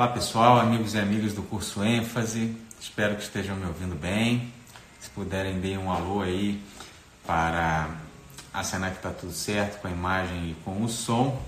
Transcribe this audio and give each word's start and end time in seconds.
Olá 0.00 0.08
pessoal, 0.08 0.58
amigos 0.58 0.94
e 0.94 0.98
amigas 0.98 1.34
do 1.34 1.42
curso 1.42 1.84
ênfase, 1.84 2.56
espero 2.80 3.16
que 3.16 3.22
estejam 3.22 3.54
me 3.54 3.66
ouvindo 3.66 3.94
bem. 3.94 4.50
Se 4.98 5.10
puderem, 5.10 5.60
deem 5.60 5.76
um 5.76 5.92
alô 5.92 6.22
aí 6.22 6.58
para 7.26 7.86
acenar 8.50 8.92
que 8.92 8.96
está 8.96 9.10
tudo 9.10 9.34
certo 9.34 9.78
com 9.82 9.88
a 9.88 9.90
imagem 9.90 10.52
e 10.52 10.56
com 10.64 10.82
o 10.82 10.88
som. 10.88 11.38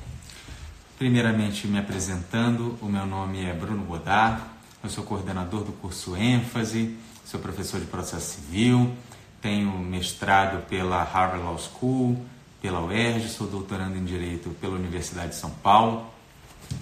Primeiramente, 0.98 1.66
me 1.66 1.78
apresentando, 1.78 2.77
o 2.82 2.91
meu 2.91 3.07
nome 3.07 3.43
é 3.43 3.54
Bruno 3.54 3.84
Godard, 3.84 4.43
eu 4.84 4.91
sou 4.91 5.03
coordenador 5.03 5.64
do 5.64 5.73
curso 5.73 6.14
ênfase, 6.14 6.95
sou 7.25 7.41
professor 7.41 7.80
de 7.80 7.87
processo 7.87 8.39
civil, 8.39 8.95
tenho 9.41 9.71
mestrado 9.79 10.62
pela 10.66 11.03
Harvard 11.03 11.43
Law 11.43 11.59
School, 11.59 12.23
pela 12.61 12.82
UERJ, 12.82 13.30
sou 13.30 13.46
doutorando 13.46 13.96
em 13.96 14.05
Direito 14.05 14.50
pela 14.61 14.75
Universidade 14.75 15.30
de 15.30 15.37
São 15.37 15.48
Paulo, 15.48 16.07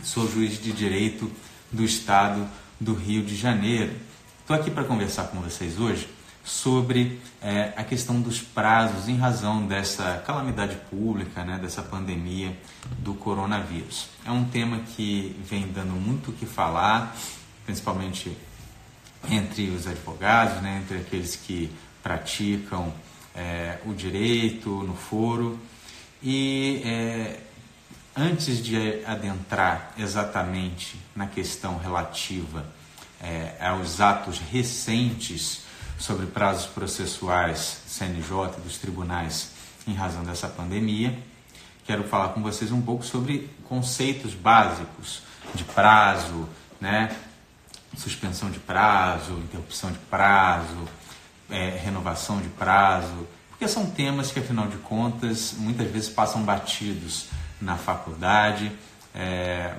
sou 0.03 0.29
juiz 0.29 0.61
de 0.61 0.73
Direito 0.73 1.31
do 1.71 1.85
Estado 1.85 2.47
do 2.79 2.95
Rio 2.95 3.23
de 3.23 3.37
Janeiro. 3.37 3.95
Estou 4.41 4.57
aqui 4.57 4.71
para 4.71 4.85
conversar 4.85 5.25
com 5.25 5.41
vocês 5.41 5.79
hoje 5.79 6.09
sobre 6.43 7.21
é, 7.41 7.73
a 7.77 7.85
questão 7.85 8.21
dos 8.21 8.41
prazos 8.41 9.09
em 9.09 9.17
razão 9.17 9.67
dessa 9.67 10.23
calamidade 10.27 10.77
pública, 10.91 11.45
né, 11.45 11.59
dessa 11.61 11.83
pandemia 11.83 12.57
do 12.99 13.15
coronavírus. 13.15 14.09
É 14.25 14.31
um 14.31 14.45
tema 14.45 14.81
que 14.81 15.37
vem 15.45 15.69
dando 15.69 15.93
muito 15.93 16.31
o 16.31 16.35
que 16.35 16.47
falar, 16.47 17.17
principalmente 17.65 18.37
entre 19.29 19.69
os 19.71 19.87
advogados, 19.87 20.63
né, 20.63 20.83
entre 20.83 20.99
aqueles 20.99 21.37
que 21.37 21.71
praticam 22.03 22.93
é, 23.35 23.79
o 23.85 23.93
direito 23.93 24.71
no 24.71 24.95
foro. 24.95 25.59
E 26.23 26.83
é, 26.85 27.41
antes 28.17 28.63
de 28.63 29.05
adentrar 29.05 29.93
exatamente 29.99 31.01
na 31.15 31.27
questão 31.27 31.79
relativa 31.79 32.65
é, 33.21 33.55
aos 33.61 34.01
atos 34.01 34.39
recentes 34.39 35.63
sobre 35.99 36.27
prazos 36.27 36.67
processuais 36.67 37.83
CNJ 37.87 38.61
dos 38.65 38.79
tribunais 38.79 39.53
em 39.87 39.95
razão 39.95 40.25
dessa 40.25 40.49
pandemia, 40.49 41.17
quero 41.85 42.05
falar 42.05 42.31
com 42.31 42.43
vocês 42.43 42.73
um 42.73 42.81
pouco 42.81 43.05
sobre 43.05 43.51
conceitos 43.69 44.35
básicos 44.35 45.23
de 45.55 45.65
prazo, 45.65 46.49
né? 46.81 47.15
suspensão 47.97 48.51
de 48.51 48.59
prazo, 48.59 49.33
interrupção 49.33 49.91
de 49.91 49.99
prazo, 49.99 50.89
é, 51.51 51.71
renovação 51.71 52.41
de 52.41 52.49
prazo, 52.49 53.27
porque 53.51 53.67
são 53.67 53.91
temas 53.91 54.31
que, 54.31 54.39
afinal 54.39 54.69
de 54.69 54.77
contas, 54.79 55.55
muitas 55.59 55.91
vezes 55.91 56.09
passam 56.09 56.43
batidos 56.43 57.27
na 57.61 57.77
faculdade. 57.77 58.73
É, 59.15 59.75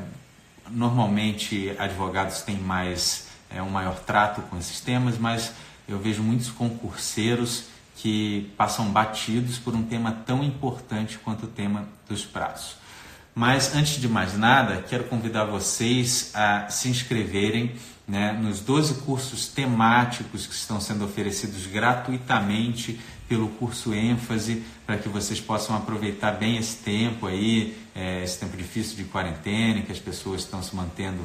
normalmente, 0.70 1.76
advogados 1.78 2.42
têm 2.42 2.58
mais 2.58 3.28
é, 3.50 3.62
um 3.62 3.70
maior 3.70 4.00
trato 4.00 4.42
com 4.44 4.58
esses 4.58 4.80
temas, 4.80 5.18
mas 5.18 5.52
eu 5.88 6.00
vejo 6.00 6.22
muitos 6.22 6.50
concurseiros 6.50 7.66
que 7.98 8.52
passam 8.58 8.92
batidos 8.92 9.58
por 9.58 9.76
um 9.76 9.84
tema 9.84 10.12
tão 10.26 10.44
importante 10.44 11.18
quanto 11.20 11.46
o 11.46 11.50
tema 11.50 11.88
dos 12.08 12.26
prazos. 12.26 12.76
Mas 13.34 13.76
antes 13.76 14.02
de 14.02 14.10
mais 14.10 14.38
nada, 14.38 14.84
quero 14.88 15.06
convidar 15.06 15.46
vocês 15.46 16.32
a 16.34 16.70
se 16.70 16.90
inscreverem 16.90 17.76
né, 18.12 18.34
nos 18.34 18.60
12 18.60 18.96
cursos 19.06 19.48
temáticos 19.48 20.46
que 20.46 20.54
estão 20.54 20.82
sendo 20.82 21.06
oferecidos 21.06 21.66
gratuitamente 21.66 23.00
pelo 23.30 23.48
curso 23.48 23.94
ênfase 23.94 24.64
para 24.86 24.98
que 24.98 25.08
vocês 25.08 25.40
possam 25.40 25.78
aproveitar 25.78 26.32
bem 26.32 26.58
esse 26.58 26.76
tempo 26.76 27.26
aí, 27.26 27.78
é, 27.96 28.22
esse 28.22 28.38
tempo 28.38 28.58
difícil 28.58 28.98
de 28.98 29.06
quarentena, 29.06 29.82
que 29.82 29.94
as 29.94 29.98
pessoas 29.98 30.42
estão 30.42 30.62
se 30.62 30.76
mantendo 30.76 31.22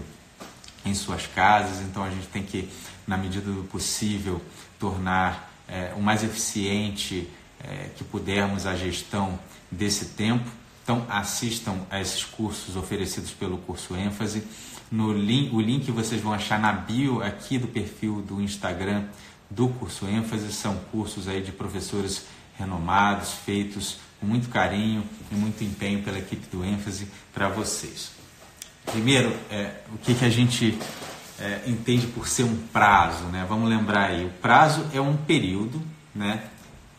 em 0.84 0.94
suas 0.94 1.26
casas, 1.26 1.80
então 1.80 2.04
a 2.04 2.10
gente 2.10 2.28
tem 2.28 2.44
que, 2.44 2.68
na 3.04 3.16
medida 3.16 3.50
do 3.50 3.64
possível, 3.64 4.40
tornar 4.78 5.52
é, 5.66 5.92
o 5.96 6.00
mais 6.00 6.22
eficiente 6.22 7.28
é, 7.64 7.88
que 7.96 8.04
pudermos 8.04 8.64
a 8.64 8.76
gestão 8.76 9.36
desse 9.68 10.10
tempo. 10.10 10.48
Então 10.86 11.04
assistam 11.08 11.80
a 11.90 12.00
esses 12.00 12.22
cursos 12.22 12.76
oferecidos 12.76 13.32
pelo 13.32 13.58
curso 13.58 13.96
ênfase. 13.96 14.44
No 14.88 15.12
link, 15.12 15.52
o 15.52 15.60
link 15.60 15.90
vocês 15.90 16.22
vão 16.22 16.32
achar 16.32 16.60
na 16.60 16.72
bio 16.72 17.20
aqui 17.24 17.58
do 17.58 17.66
perfil 17.66 18.22
do 18.22 18.40
Instagram 18.40 19.02
do 19.50 19.68
curso 19.68 20.06
ênfase. 20.06 20.52
São 20.52 20.76
cursos 20.92 21.26
aí 21.26 21.42
de 21.42 21.50
professores 21.50 22.26
renomados, 22.56 23.32
feitos 23.32 23.98
com 24.20 24.26
muito 24.26 24.48
carinho 24.48 25.02
e 25.32 25.34
muito 25.34 25.64
empenho 25.64 26.04
pela 26.04 26.20
equipe 26.20 26.46
do 26.56 26.64
ênfase 26.64 27.08
para 27.34 27.48
vocês. 27.48 28.12
Primeiro, 28.84 29.36
é, 29.50 29.80
o 29.92 29.98
que, 29.98 30.14
que 30.14 30.24
a 30.24 30.30
gente 30.30 30.78
é, 31.40 31.62
entende 31.66 32.06
por 32.06 32.28
ser 32.28 32.44
um 32.44 32.56
prazo, 32.72 33.24
né? 33.24 33.44
Vamos 33.48 33.68
lembrar 33.68 34.10
aí, 34.10 34.24
o 34.24 34.30
prazo 34.30 34.86
é 34.94 35.00
um 35.00 35.16
período, 35.16 35.82
né, 36.14 36.44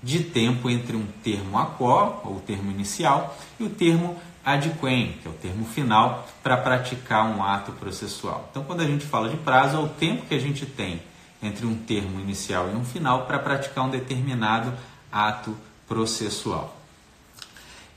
de 0.02 0.24
tempo 0.24 0.70
entre 0.70 0.96
um 0.96 1.06
termo 1.24 1.58
aquó, 1.58 2.22
ou 2.24 2.40
termo 2.40 2.72
inicial, 2.72 3.38
e 3.60 3.64
o 3.64 3.70
termo 3.70 4.16
adquem, 4.46 5.18
que 5.22 5.28
é 5.28 5.32
o 5.32 5.34
termo 5.34 5.66
final 5.66 6.26
para 6.42 6.56
praticar 6.56 7.26
um 7.26 7.44
ato 7.44 7.74
processual. 7.74 8.48
Então, 8.50 8.64
quando 8.64 8.82
a 8.82 8.86
gente 8.86 9.06
fala 9.06 9.30
de 9.30 9.38
prazo, 9.38 9.76
é 9.76 9.80
o 9.80 9.90
tempo 9.90 10.26
que 10.26 10.34
a 10.34 10.40
gente 10.40 10.66
tem 10.66 11.02
entre 11.42 11.66
um 11.66 11.76
termo 11.76 12.20
inicial 12.20 12.70
e 12.70 12.76
um 12.76 12.86
final 12.86 13.26
para 13.26 13.40
praticar 13.40 13.86
um 13.86 13.90
determinado 13.90 14.74
ato 15.12 15.56
processual. 15.88 16.76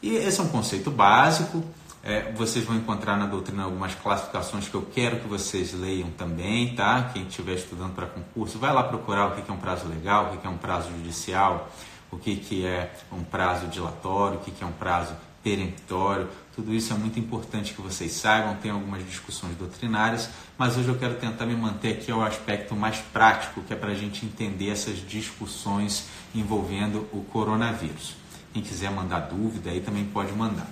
E 0.03 0.15
esse 0.15 0.41
é 0.41 0.43
um 0.43 0.49
conceito 0.49 0.91
básico. 0.91 1.63
É, 2.03 2.33
vocês 2.33 2.65
vão 2.65 2.77
encontrar 2.77 3.17
na 3.17 3.27
doutrina 3.27 3.65
algumas 3.65 3.95
classificações 3.95 4.67
que 4.67 4.75
eu 4.75 4.83
quero 4.83 5.21
que 5.21 5.29
vocês 5.29 5.75
leiam 5.75 6.11
também, 6.11 6.75
tá? 6.75 7.11
Quem 7.13 7.25
estiver 7.25 7.55
estudando 7.55 7.95
para 7.95 8.07
concurso, 8.07 8.59
vai 8.59 8.73
lá 8.73 8.83
procurar 8.83 9.27
o 9.27 9.31
que 9.33 9.51
é 9.51 9.55
um 9.55 9.59
prazo 9.59 9.87
legal, 9.87 10.33
o 10.33 10.39
que 10.39 10.47
é 10.47 10.51
um 10.51 10.57
prazo 10.57 10.89
judicial, 10.89 11.71
o 12.11 12.19
que 12.19 12.65
é 12.67 12.93
um 13.13 13.23
prazo 13.23 13.67
dilatório, 13.69 14.39
o 14.39 14.41
que 14.41 14.63
é 14.63 14.67
um 14.67 14.73
prazo 14.73 15.15
peremptório. 15.43 16.29
Tudo 16.55 16.75
isso 16.75 16.93
é 16.93 16.97
muito 16.97 17.19
importante 17.19 17.73
que 17.73 17.81
vocês 17.81 18.13
saibam, 18.13 18.57
tem 18.57 18.71
algumas 18.71 19.05
discussões 19.07 19.57
doutrinárias, 19.57 20.29
mas 20.59 20.77
hoje 20.77 20.89
eu 20.89 20.99
quero 20.99 21.15
tentar 21.15 21.47
me 21.47 21.55
manter 21.55 21.93
aqui 21.93 22.11
ao 22.11 22.23
aspecto 22.23 22.75
mais 22.77 22.99
prático, 22.99 23.63
que 23.63 23.73
é 23.73 23.77
para 23.77 23.93
a 23.93 23.95
gente 23.95 24.27
entender 24.27 24.71
essas 24.71 24.99
discussões 24.99 26.09
envolvendo 26.35 27.09
o 27.13 27.25
coronavírus. 27.33 28.15
Quem 28.53 28.63
quiser 28.63 28.91
mandar 28.91 29.21
dúvida 29.21 29.71
aí 29.71 29.81
também 29.81 30.05
pode 30.05 30.33
mandar. 30.33 30.67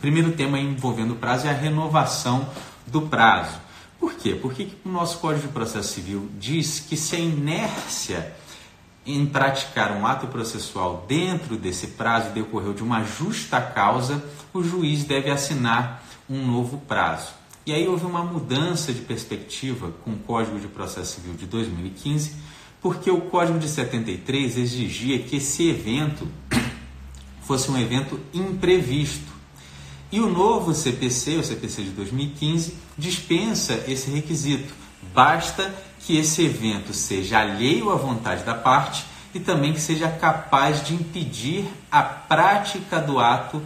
Primeiro 0.00 0.32
tema 0.32 0.58
envolvendo 0.58 1.12
o 1.12 1.16
prazo 1.16 1.46
é 1.46 1.50
a 1.50 1.54
renovação 1.54 2.48
do 2.86 3.02
prazo. 3.02 3.60
Por 4.00 4.14
quê? 4.14 4.34
Porque 4.34 4.68
o 4.84 4.88
nosso 4.88 5.18
Código 5.18 5.46
de 5.46 5.52
Processo 5.52 5.94
Civil 5.94 6.28
diz 6.38 6.80
que 6.80 6.96
se 6.96 7.14
a 7.14 7.18
inércia 7.20 8.34
em 9.04 9.26
praticar 9.26 9.92
um 9.92 10.06
ato 10.06 10.28
processual 10.28 11.04
dentro 11.08 11.56
desse 11.56 11.88
prazo 11.88 12.30
decorreu 12.30 12.72
de 12.72 12.82
uma 12.82 13.02
justa 13.02 13.60
causa, 13.60 14.22
o 14.54 14.62
juiz 14.62 15.04
deve 15.04 15.30
assinar 15.30 16.04
um 16.30 16.46
novo 16.46 16.78
prazo. 16.78 17.32
E 17.66 17.72
aí 17.72 17.86
houve 17.86 18.04
uma 18.06 18.24
mudança 18.24 18.92
de 18.92 19.00
perspectiva 19.00 19.92
com 20.04 20.12
o 20.12 20.18
Código 20.18 20.58
de 20.58 20.68
Processo 20.68 21.14
Civil 21.14 21.34
de 21.34 21.46
2015, 21.46 22.34
porque 22.80 23.10
o 23.10 23.20
Código 23.22 23.58
de 23.58 23.68
73 23.68 24.56
exigia 24.56 25.20
que 25.20 25.36
esse 25.36 25.68
evento 25.68 26.26
fosse 27.42 27.70
um 27.70 27.78
evento 27.78 28.18
imprevisto. 28.34 29.32
E 30.10 30.20
o 30.20 30.28
novo 30.28 30.74
CPC, 30.74 31.36
o 31.36 31.44
CPC 31.44 31.84
de 31.84 31.90
2015, 31.90 32.76
dispensa 32.98 33.84
esse 33.88 34.10
requisito. 34.10 34.74
Basta 35.14 35.72
que 36.02 36.16
esse 36.16 36.44
evento 36.44 36.92
seja 36.92 37.40
alheio 37.40 37.90
à 37.90 37.96
vontade 37.96 38.44
da 38.44 38.54
parte 38.54 39.04
e 39.34 39.40
também 39.40 39.72
que 39.72 39.80
seja 39.80 40.08
capaz 40.08 40.84
de 40.84 40.94
impedir 40.94 41.66
a 41.90 42.02
prática 42.02 43.00
do 43.00 43.18
ato 43.18 43.62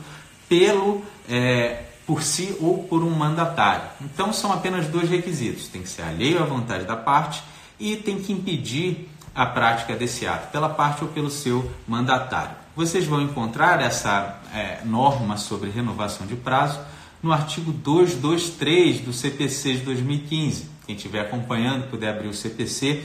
pelo 0.49 1.03
é, 1.29 1.85
por 2.07 2.23
si 2.23 2.57
ou 2.61 2.85
por 2.85 3.03
um 3.03 3.11
mandatário. 3.11 3.89
Então 4.01 4.33
são 4.33 4.53
apenas 4.53 4.87
dois 4.87 5.10
requisitos: 5.10 5.69
tem 5.69 5.83
que 5.83 5.89
ser 5.89 6.03
alheio 6.03 6.41
à 6.43 6.47
vontade 6.47 6.84
da 6.84 6.97
parte 6.97 7.43
e 7.81 7.97
tem 7.97 8.21
que 8.21 8.33
impedir 8.33 9.09
a 9.34 9.45
prática 9.45 9.95
desse 9.95 10.27
ato 10.27 10.51
pela 10.51 10.69
parte 10.69 11.03
ou 11.03 11.10
pelo 11.10 11.31
seu 11.31 11.71
mandatário. 11.87 12.57
Vocês 12.75 13.07
vão 13.07 13.21
encontrar 13.21 13.81
essa 13.81 14.41
é, 14.55 14.81
norma 14.84 15.37
sobre 15.37 15.71
renovação 15.71 16.27
de 16.27 16.37
prazo 16.37 16.78
no 17.22 17.33
artigo 17.33 17.72
223 17.72 19.01
do 19.01 19.13
CPC 19.13 19.75
de 19.75 19.81
2015. 19.81 20.76
Quem 20.86 20.94
estiver 20.94 21.21
acompanhando, 21.21 21.91
puder 21.91 22.10
abrir 22.10 22.28
o 22.28 22.34
CPC 22.34 23.04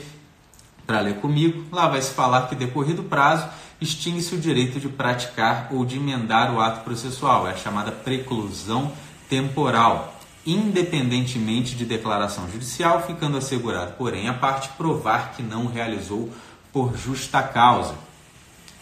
para 0.86 1.00
ler 1.00 1.16
comigo, 1.16 1.64
lá 1.72 1.88
vai 1.88 2.00
se 2.00 2.12
falar 2.12 2.48
que 2.48 2.54
decorrido 2.54 3.02
o 3.02 3.04
prazo, 3.04 3.48
extingue-se 3.80 4.34
o 4.34 4.40
direito 4.40 4.78
de 4.78 4.88
praticar 4.88 5.68
ou 5.72 5.84
de 5.84 5.96
emendar 5.96 6.54
o 6.54 6.60
ato 6.60 6.82
processual, 6.82 7.48
é 7.48 7.52
a 7.52 7.56
chamada 7.56 7.90
preclusão 7.90 8.92
temporal, 9.28 10.20
independentemente 10.46 11.74
de 11.74 11.84
declaração 11.84 12.50
judicial, 12.50 13.02
ficando 13.06 13.36
assegurado, 13.36 13.92
porém, 13.92 14.28
a 14.28 14.34
parte 14.34 14.68
provar 14.70 15.32
que 15.32 15.42
não 15.42 15.66
realizou 15.66 16.30
por 16.72 16.96
justa 16.96 17.42
causa. 17.42 17.94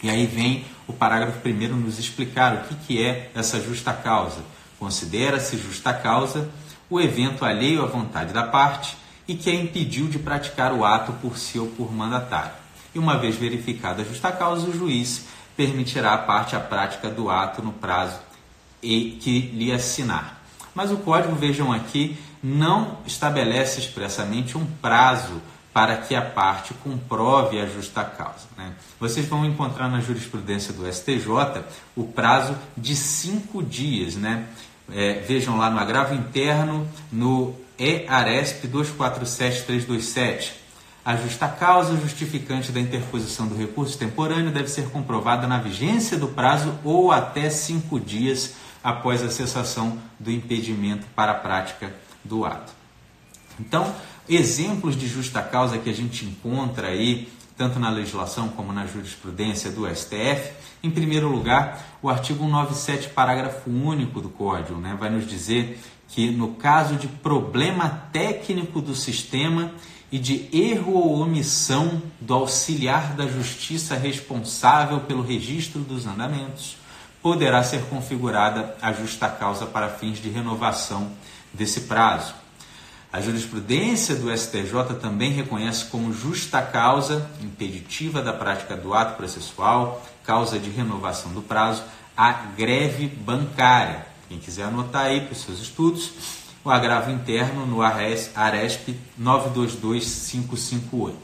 E 0.03 0.09
aí 0.09 0.25
vem 0.25 0.65
o 0.87 0.93
parágrafo 0.93 1.39
primeiro 1.39 1.75
nos 1.75 1.99
explicar 1.99 2.55
o 2.55 2.67
que, 2.67 2.75
que 2.75 3.03
é 3.03 3.31
essa 3.35 3.61
justa 3.61 3.93
causa. 3.93 4.41
Considera-se 4.79 5.57
justa 5.57 5.93
causa 5.93 6.49
o 6.91 6.99
evento 6.99 7.45
alheio 7.45 7.81
à 7.81 7.87
vontade 7.87 8.33
da 8.33 8.43
parte 8.43 8.97
e 9.27 9.33
que 9.33 9.49
a 9.49 9.55
impediu 9.55 10.07
de 10.07 10.19
praticar 10.19 10.73
o 10.73 10.83
ato 10.83 11.13
por 11.13 11.37
si 11.37 11.57
ou 11.57 11.67
por 11.67 11.91
mandatário. 11.91 12.51
E 12.93 12.99
uma 12.99 13.17
vez 13.17 13.37
verificada 13.37 14.01
a 14.01 14.05
justa 14.05 14.29
causa, 14.31 14.67
o 14.67 14.73
juiz 14.73 15.25
permitirá 15.55 16.13
à 16.13 16.17
parte 16.17 16.53
a 16.53 16.59
prática 16.59 17.09
do 17.09 17.29
ato 17.29 17.61
no 17.63 17.71
prazo 17.71 18.19
e 18.83 19.17
que 19.21 19.39
lhe 19.39 19.71
assinar. 19.71 20.41
Mas 20.75 20.91
o 20.91 20.97
código, 20.97 21.33
vejam 21.33 21.71
aqui, 21.71 22.17
não 22.43 22.97
estabelece 23.05 23.79
expressamente 23.79 24.57
um 24.57 24.65
prazo 24.65 25.41
para 25.73 25.95
que 25.95 26.13
a 26.13 26.21
parte 26.21 26.73
comprove 26.73 27.59
a 27.59 27.65
justa 27.65 28.03
causa. 28.03 28.47
Né? 28.57 28.73
Vocês 28.99 29.25
vão 29.27 29.45
encontrar 29.45 29.87
na 29.87 30.01
jurisprudência 30.01 30.73
do 30.73 30.91
STJ 30.91 31.63
o 31.95 32.03
prazo 32.03 32.57
de 32.75 32.95
cinco 32.95 33.63
dias. 33.63 34.15
Né? 34.15 34.47
É, 34.93 35.13
vejam 35.21 35.57
lá 35.57 35.69
no 35.69 35.79
agravo 35.79 36.13
interno, 36.13 36.87
no 37.11 37.55
EARESP 37.79 38.67
247327. 38.67 40.61
A 41.03 41.15
justa 41.15 41.47
causa 41.47 41.97
justificante 41.97 42.71
da 42.71 42.79
interposição 42.79 43.47
do 43.47 43.55
recurso 43.55 43.97
temporâneo 43.97 44.51
deve 44.51 44.67
ser 44.67 44.89
comprovada 44.89 45.47
na 45.47 45.57
vigência 45.57 46.15
do 46.17 46.27
prazo 46.27 46.77
ou 46.83 47.11
até 47.11 47.49
cinco 47.49 47.99
dias 47.99 48.53
após 48.83 49.23
a 49.23 49.29
cessação 49.29 49.97
do 50.19 50.31
impedimento 50.31 51.07
para 51.15 51.31
a 51.31 51.35
prática 51.35 51.91
do 52.23 52.45
ato. 52.45 52.71
Então, 53.59 53.95
exemplos 54.29 54.95
de 54.95 55.07
justa 55.07 55.41
causa 55.41 55.77
que 55.77 55.89
a 55.89 55.93
gente 55.93 56.25
encontra 56.25 56.89
aí, 56.89 57.27
tanto 57.61 57.77
na 57.77 57.91
legislação 57.91 58.49
como 58.49 58.73
na 58.73 58.87
jurisprudência 58.87 59.69
do 59.69 59.87
STF, 59.87 60.51
em 60.81 60.89
primeiro 60.89 61.29
lugar, 61.29 61.99
o 62.01 62.09
artigo 62.09 62.43
197, 62.43 63.09
parágrafo 63.09 63.69
único 63.69 64.19
do 64.19 64.29
Código, 64.29 64.79
né, 64.79 64.97
vai 64.99 65.11
nos 65.11 65.27
dizer 65.27 65.79
que 66.07 66.31
no 66.31 66.55
caso 66.55 66.95
de 66.95 67.07
problema 67.07 68.07
técnico 68.11 68.81
do 68.81 68.95
sistema 68.95 69.71
e 70.11 70.17
de 70.17 70.49
erro 70.51 70.93
ou 70.93 71.21
omissão 71.21 72.01
do 72.19 72.33
auxiliar 72.33 73.13
da 73.13 73.27
justiça 73.27 73.95
responsável 73.95 75.01
pelo 75.01 75.21
registro 75.21 75.81
dos 75.81 76.07
andamentos, 76.07 76.77
poderá 77.21 77.61
ser 77.63 77.83
configurada 77.83 78.75
a 78.81 78.91
justa 78.91 79.29
causa 79.29 79.67
para 79.67 79.87
fins 79.87 80.17
de 80.17 80.29
renovação 80.29 81.11
desse 81.53 81.81
prazo. 81.81 82.33
A 83.13 83.19
jurisprudência 83.19 84.15
do 84.15 84.31
STJ 84.31 84.95
também 85.01 85.31
reconhece 85.31 85.83
como 85.85 86.13
justa 86.13 86.61
causa 86.61 87.29
impeditiva 87.41 88.21
da 88.21 88.31
prática 88.31 88.77
do 88.77 88.93
ato 88.93 89.17
processual, 89.17 90.01
causa 90.23 90.57
de 90.57 90.69
renovação 90.69 91.33
do 91.33 91.41
prazo, 91.41 91.83
a 92.15 92.31
greve 92.31 93.07
bancária. 93.07 94.05
Quem 94.29 94.39
quiser 94.39 94.63
anotar 94.63 95.07
aí 95.07 95.19
para 95.19 95.33
os 95.33 95.41
seus 95.41 95.59
estudos, 95.59 96.13
o 96.63 96.69
agravo 96.69 97.11
interno 97.11 97.65
no 97.65 97.81
ARESP 97.81 98.97
922558. 99.17 101.17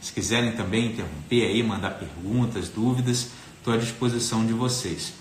Se 0.00 0.12
quiserem 0.12 0.50
também 0.52 0.86
interromper 0.86 1.44
aí, 1.44 1.62
mandar 1.62 1.90
perguntas, 1.90 2.68
dúvidas, 2.68 3.28
estou 3.58 3.74
à 3.74 3.76
disposição 3.76 4.44
de 4.44 4.52
vocês. 4.52 5.12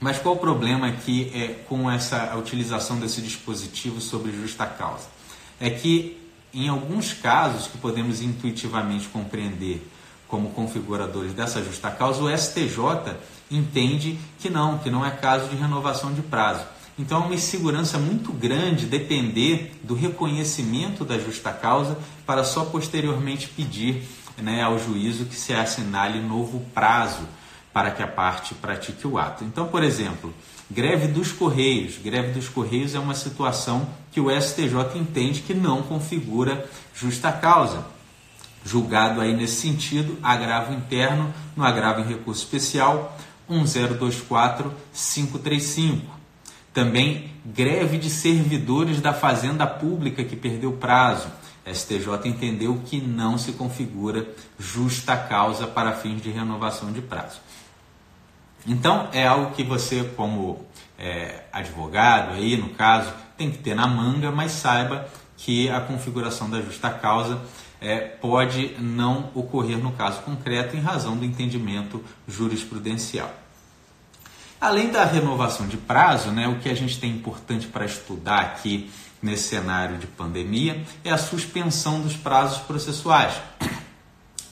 Mas 0.00 0.18
qual 0.18 0.34
o 0.34 0.38
problema 0.38 0.88
aqui 0.88 1.30
é 1.32 1.64
com 1.68 1.88
essa 1.88 2.34
utilização 2.36 2.98
desse 2.98 3.20
dispositivo 3.20 4.00
sobre 4.00 4.32
justa 4.32 4.66
causa? 4.66 5.17
É 5.60 5.70
que 5.70 6.18
em 6.52 6.68
alguns 6.68 7.12
casos 7.12 7.66
que 7.66 7.78
podemos 7.78 8.22
intuitivamente 8.22 9.08
compreender 9.08 9.86
como 10.26 10.50
configuradores 10.50 11.32
dessa 11.32 11.62
justa 11.62 11.90
causa, 11.90 12.22
o 12.22 12.36
STJ 12.36 13.16
entende 13.50 14.18
que 14.38 14.50
não, 14.50 14.78
que 14.78 14.90
não 14.90 15.04
é 15.04 15.10
caso 15.10 15.48
de 15.48 15.56
renovação 15.56 16.12
de 16.12 16.22
prazo. 16.22 16.64
Então, 16.98 17.22
é 17.22 17.26
uma 17.26 17.34
insegurança 17.34 17.96
muito 17.96 18.32
grande 18.32 18.84
depender 18.86 19.78
do 19.84 19.94
reconhecimento 19.94 21.04
da 21.04 21.18
justa 21.18 21.52
causa 21.52 21.96
para 22.26 22.42
só 22.42 22.64
posteriormente 22.64 23.48
pedir 23.48 24.02
né, 24.36 24.62
ao 24.62 24.78
juízo 24.78 25.24
que 25.24 25.36
se 25.36 25.54
assinale 25.54 26.20
novo 26.20 26.60
prazo 26.74 27.26
para 27.72 27.92
que 27.92 28.02
a 28.02 28.08
parte 28.08 28.54
pratique 28.54 29.06
o 29.06 29.16
ato. 29.16 29.44
Então, 29.44 29.68
por 29.68 29.84
exemplo, 29.84 30.34
greve 30.70 31.08
dos 31.08 31.32
Correios. 31.32 31.98
Greve 31.98 32.30
dos 32.32 32.48
Correios 32.48 32.94
é 32.94 32.98
uma 32.98 33.14
situação 33.14 33.86
que 34.12 34.20
o 34.20 34.30
STJ 34.30 34.96
entende 34.96 35.40
que 35.40 35.54
não 35.54 35.82
configura 35.82 36.68
justa 36.94 37.32
causa. 37.32 37.84
Julgado 38.64 39.20
aí 39.20 39.34
nesse 39.34 39.60
sentido, 39.60 40.16
agravo 40.22 40.72
interno 40.74 41.34
no 41.56 41.64
agravo 41.64 42.00
em 42.00 42.06
recurso 42.06 42.44
especial 42.44 43.18
1024535. 43.48 46.02
Também 46.72 47.32
greve 47.44 47.98
de 47.98 48.08
servidores 48.10 49.00
da 49.00 49.12
Fazenda 49.14 49.66
Pública 49.66 50.22
que 50.22 50.36
perdeu 50.36 50.70
prazo. 50.72 51.26
STJ 51.66 52.26
entendeu 52.26 52.80
que 52.84 53.00
não 53.00 53.38
se 53.38 53.52
configura 53.52 54.28
justa 54.58 55.16
causa 55.16 55.66
para 55.66 55.92
fins 55.92 56.20
de 56.22 56.30
renovação 56.30 56.92
de 56.92 57.00
prazo. 57.00 57.40
Então 58.68 59.08
é 59.12 59.26
algo 59.26 59.54
que 59.54 59.64
você, 59.64 60.04
como 60.14 60.62
é, 60.98 61.44
advogado, 61.50 62.34
aí 62.34 62.54
no 62.54 62.68
caso, 62.68 63.10
tem 63.36 63.50
que 63.50 63.58
ter 63.58 63.74
na 63.74 63.86
manga, 63.86 64.30
mas 64.30 64.52
saiba 64.52 65.08
que 65.38 65.70
a 65.70 65.80
configuração 65.80 66.50
da 66.50 66.60
justa 66.60 66.90
causa 66.90 67.40
é, 67.80 67.98
pode 68.00 68.76
não 68.78 69.30
ocorrer 69.34 69.78
no 69.78 69.92
caso 69.92 70.20
concreto 70.20 70.76
em 70.76 70.80
razão 70.80 71.16
do 71.16 71.24
entendimento 71.24 72.04
jurisprudencial. 72.26 73.32
Além 74.60 74.90
da 74.90 75.04
renovação 75.04 75.66
de 75.66 75.76
prazo, 75.78 76.30
né, 76.30 76.46
o 76.46 76.58
que 76.58 76.68
a 76.68 76.74
gente 76.74 77.00
tem 77.00 77.10
importante 77.10 77.68
para 77.68 77.86
estudar 77.86 78.40
aqui 78.40 78.90
nesse 79.22 79.44
cenário 79.44 79.96
de 79.96 80.06
pandemia 80.06 80.84
é 81.04 81.10
a 81.10 81.16
suspensão 81.16 82.02
dos 82.02 82.16
prazos 82.16 82.58
processuais. 82.58 83.34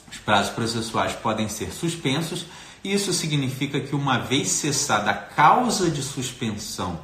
Os 0.09 0.17
prazos 0.17 0.53
processuais 0.53 1.13
podem 1.13 1.47
ser 1.49 1.71
suspensos 1.71 2.45
isso 2.91 3.13
significa 3.13 3.79
que, 3.79 3.95
uma 3.95 4.17
vez 4.17 4.49
cessada 4.49 5.11
a 5.11 5.13
causa 5.13 5.89
de 5.89 6.01
suspensão 6.01 6.99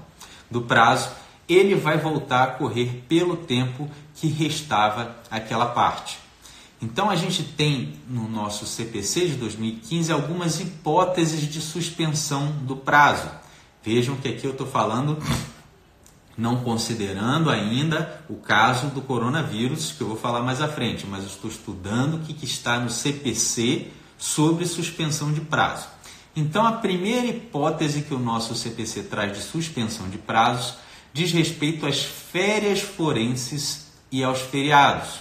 do 0.50 0.62
prazo, 0.62 1.10
ele 1.48 1.76
vai 1.76 1.98
voltar 1.98 2.44
a 2.44 2.48
correr 2.48 3.04
pelo 3.08 3.36
tempo 3.36 3.90
que 4.16 4.28
restava 4.28 5.16
aquela 5.30 5.68
parte. 5.68 6.20
Então, 6.82 7.10
a 7.10 7.16
gente 7.16 7.44
tem 7.44 7.96
no 8.10 8.28
nosso 8.28 8.66
CPC 8.66 9.28
de 9.28 9.36
2015 9.36 10.12
algumas 10.12 10.60
hipóteses 10.60 11.42
de 11.42 11.62
suspensão 11.62 12.52
do 12.62 12.76
prazo. 12.76 13.30
Vejam 13.84 14.16
que 14.18 14.28
aqui 14.28 14.46
eu 14.46 14.52
estou 14.52 14.68
falando 14.68 15.18
não 16.38 16.58
considerando 16.58 17.50
ainda 17.50 18.22
o 18.28 18.36
caso 18.36 18.88
do 18.88 19.02
coronavírus, 19.02 19.92
que 19.92 20.02
eu 20.02 20.08
vou 20.08 20.18
falar 20.18 20.42
mais 20.42 20.62
à 20.62 20.68
frente, 20.68 21.06
mas 21.06 21.24
estou 21.24 21.50
estudando 21.50 22.16
o 22.16 22.20
que 22.20 22.44
está 22.44 22.80
no 22.80 22.90
CPC 22.90 23.88
sobre 24.18 24.66
suspensão 24.66 25.32
de 25.32 25.42
prazo. 25.42 25.88
Então, 26.36 26.66
a 26.66 26.74
primeira 26.74 27.28
hipótese 27.28 28.02
que 28.02 28.14
o 28.14 28.20
nosso 28.20 28.56
CPC 28.56 29.04
traz 29.04 29.38
de 29.38 29.44
suspensão 29.44 30.10
de 30.10 30.18
prazos 30.18 30.76
diz 31.14 31.32
respeito 31.32 31.86
às 31.86 32.04
férias 32.04 32.82
forenses 32.82 33.92
e 34.12 34.24
aos 34.24 34.42
feriados. 34.42 35.20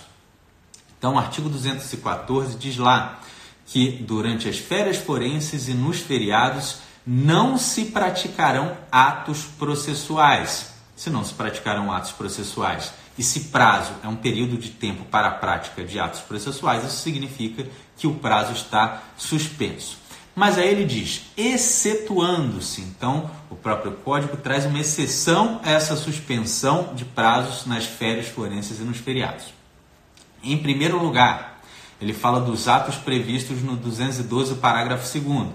Então, 0.99 1.14
o 1.14 1.18
artigo 1.18 1.49
214 1.49 2.56
diz 2.56 2.78
lá 2.78 3.20
que 3.66 3.90
durante 3.90 4.49
as 4.49 4.58
férias 4.58 4.96
forenses 4.96 5.68
e 5.68 5.75
nos 5.75 6.00
feriados 6.00 6.78
não 7.06 7.58
se 7.58 7.87
praticarão 7.87 8.76
atos 8.90 9.44
processuais. 9.58 10.72
Se 10.96 11.11
não 11.11 11.25
se 11.25 11.34
praticarão 11.34 11.92
atos 11.92 12.12
processuais 12.12 12.92
e 13.16 13.23
se 13.23 13.40
prazo 13.45 13.92
é 14.02 14.09
um 14.09 14.16
período 14.16 14.57
de 14.57 14.71
tempo 14.71 15.04
para 15.04 15.28
a 15.28 15.33
prática 15.33 15.85
de 15.85 15.99
atos 15.99 16.21
processuais, 16.21 16.85
isso 16.85 17.02
significa 17.02 17.66
que 17.97 18.07
o 18.07 18.14
prazo 18.14 18.52
está 18.52 19.02
suspenso. 19.16 19.99
Mas 20.35 20.57
aí 20.57 20.69
ele 20.69 20.85
diz, 20.85 21.25
excetuando-se. 21.37 22.81
Então, 22.81 23.31
o 23.50 23.54
próprio 23.54 23.92
código 23.92 24.37
traz 24.38 24.64
uma 24.64 24.78
exceção 24.78 25.61
a 25.62 25.71
essa 25.71 25.95
suspensão 25.95 26.95
de 26.95 27.04
prazos 27.04 27.66
nas 27.66 27.85
férias 27.85 28.28
forenses 28.28 28.81
e 28.81 28.83
nos 28.83 28.97
feriados. 28.97 29.52
Em 30.42 30.57
primeiro 30.57 30.99
lugar, 30.99 31.61
ele 32.00 32.14
fala 32.14 32.40
dos 32.40 32.66
atos 32.66 32.97
previstos 32.97 33.62
no 33.62 33.76
212, 33.76 34.54
parágrafo 34.54 35.21
2. 35.21 35.49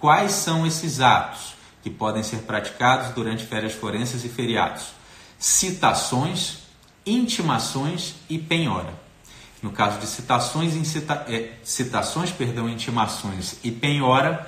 Quais 0.00 0.32
são 0.32 0.66
esses 0.66 1.00
atos 1.00 1.54
que 1.82 1.90
podem 1.90 2.22
ser 2.22 2.38
praticados 2.38 3.12
durante 3.12 3.44
férias 3.44 3.72
forenses 3.72 4.24
e 4.24 4.28
feriados? 4.28 4.86
Citações, 5.38 6.61
intimações 7.06 8.14
e 8.28 8.38
penhora. 8.38 8.94
No 9.62 9.70
caso 9.70 9.98
de 10.00 10.06
citações, 10.06 10.74
cita, 10.86 11.24
é, 11.28 11.52
citações, 11.62 12.30
perdão, 12.30 12.68
intimações 12.68 13.56
e 13.62 13.70
penhora, 13.70 14.46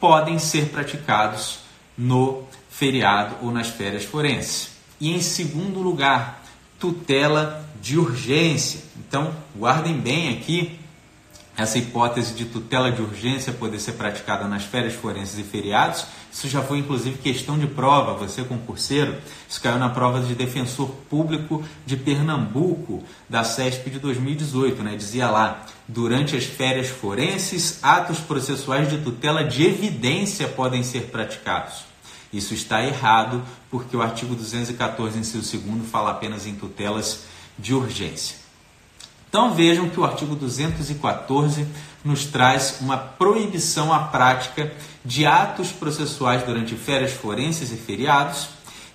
podem 0.00 0.38
ser 0.38 0.70
praticados 0.70 1.60
no 1.96 2.44
feriado 2.68 3.36
ou 3.40 3.52
nas 3.52 3.68
férias 3.68 4.04
forenses. 4.04 4.70
E 5.00 5.12
em 5.12 5.20
segundo 5.20 5.80
lugar, 5.80 6.42
tutela 6.78 7.64
de 7.80 7.98
urgência. 7.98 8.80
Então, 8.96 9.32
guardem 9.56 9.98
bem 9.98 10.30
aqui 10.30 10.81
essa 11.56 11.78
hipótese 11.78 12.34
de 12.34 12.46
tutela 12.46 12.90
de 12.90 13.02
urgência 13.02 13.52
poder 13.52 13.78
ser 13.78 13.92
praticada 13.92 14.48
nas 14.48 14.64
férias 14.64 14.94
forenses 14.94 15.38
e 15.38 15.42
feriados, 15.42 16.06
isso 16.32 16.48
já 16.48 16.62
foi 16.62 16.78
inclusive 16.78 17.18
questão 17.18 17.58
de 17.58 17.66
prova, 17.66 18.14
você 18.14 18.42
concurseiro, 18.42 19.16
isso 19.48 19.60
caiu 19.60 19.78
na 19.78 19.90
prova 19.90 20.20
de 20.20 20.34
defensor 20.34 20.88
público 21.10 21.62
de 21.84 21.96
Pernambuco, 21.96 23.04
da 23.28 23.44
CESP 23.44 23.90
de 23.90 23.98
2018, 23.98 24.82
né? 24.82 24.96
Dizia 24.96 25.28
lá, 25.28 25.66
durante 25.86 26.34
as 26.34 26.44
férias 26.44 26.88
forenses, 26.88 27.78
atos 27.82 28.18
processuais 28.18 28.88
de 28.88 28.98
tutela 28.98 29.44
de 29.44 29.62
evidência 29.62 30.48
podem 30.48 30.82
ser 30.82 31.10
praticados. 31.10 31.84
Isso 32.32 32.54
está 32.54 32.82
errado, 32.82 33.42
porque 33.70 33.94
o 33.94 34.00
artigo 34.00 34.34
214, 34.34 35.18
inciso 35.18 35.58
2 35.58 35.86
fala 35.90 36.12
apenas 36.12 36.46
em 36.46 36.54
tutelas 36.54 37.24
de 37.58 37.74
urgência. 37.74 38.41
Então 39.32 39.54
vejam 39.54 39.88
que 39.88 39.98
o 39.98 40.04
artigo 40.04 40.36
214 40.36 41.66
nos 42.04 42.26
traz 42.26 42.76
uma 42.82 42.98
proibição 42.98 43.90
à 43.90 44.00
prática 44.00 44.70
de 45.02 45.24
atos 45.24 45.72
processuais 45.72 46.42
durante 46.42 46.74
férias 46.74 47.12
forenses 47.12 47.72
e 47.72 47.76
feriados, 47.76 48.48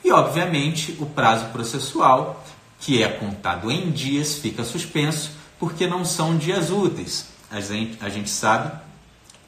e 0.04 0.12
obviamente 0.12 0.96
o 1.00 1.08
prazo 1.08 1.46
processual, 1.46 2.46
que 2.80 3.02
é 3.02 3.08
contado 3.08 3.72
em 3.72 3.90
dias, 3.90 4.36
fica 4.36 4.64
suspenso 4.64 5.32
porque 5.60 5.88
não 5.88 6.06
são 6.06 6.38
dias 6.38 6.70
úteis. 6.70 7.30
A 7.50 7.60
gente, 7.60 7.98
a 8.00 8.08
gente 8.08 8.30
sabe 8.30 8.72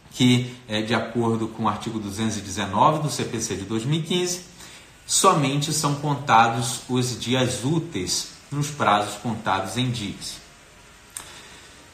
que, 0.10 0.55
é, 0.67 0.81
de 0.81 0.96
acordo 0.96 1.48
com 1.50 1.65
o 1.65 1.69
artigo 1.69 2.00
219 2.00 3.03
do 3.03 3.12
CPC 3.12 3.58
de 3.58 3.65
2015, 3.65 4.41
somente 5.05 5.72
são 5.72 5.93
contados 5.93 6.81
os 6.89 7.19
dias 7.19 7.63
úteis 7.63 8.29
nos 8.51 8.72
prazos 8.72 9.13
contados 9.22 9.77
em 9.77 9.91
dias. 9.91 10.38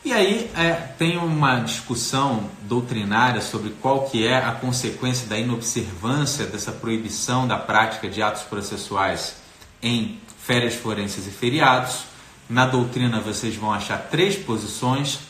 E 0.05 0.13
aí 0.13 0.51
é, 0.55 0.73
tem 0.99 1.17
uma 1.17 1.61
discussão 1.61 2.47
doutrinária 2.61 3.41
sobre 3.41 3.71
qual 3.81 4.03
que 4.03 4.23
é 4.23 4.37
a 4.37 4.51
consequência 4.51 5.25
da 5.25 5.35
inobservância 5.35 6.45
dessa 6.45 6.71
proibição 6.71 7.47
da 7.47 7.57
prática 7.57 8.07
de 8.07 8.21
atos 8.21 8.43
processuais 8.43 9.37
em 9.81 10.19
férias 10.43 10.75
forenses 10.75 11.25
e 11.25 11.31
feriados. 11.31 12.03
Na 12.47 12.67
doutrina 12.67 13.19
vocês 13.19 13.55
vão 13.55 13.73
achar 13.73 13.97
três 13.97 14.35
posições. 14.35 15.21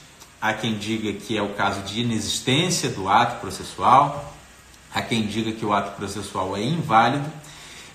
Há 0.42 0.52
quem 0.52 0.78
diga 0.78 1.14
que 1.14 1.38
é 1.38 1.42
o 1.42 1.54
caso 1.54 1.82
de 1.84 2.02
inexistência 2.02 2.90
do 2.90 3.08
ato 3.08 3.40
processual, 3.40 4.36
há 4.94 5.02
quem 5.02 5.26
diga 5.26 5.54
que 5.54 5.66
o 5.66 5.72
ato 5.72 5.96
processual 5.96 6.58
é 6.58 6.62
inválido 6.62 7.32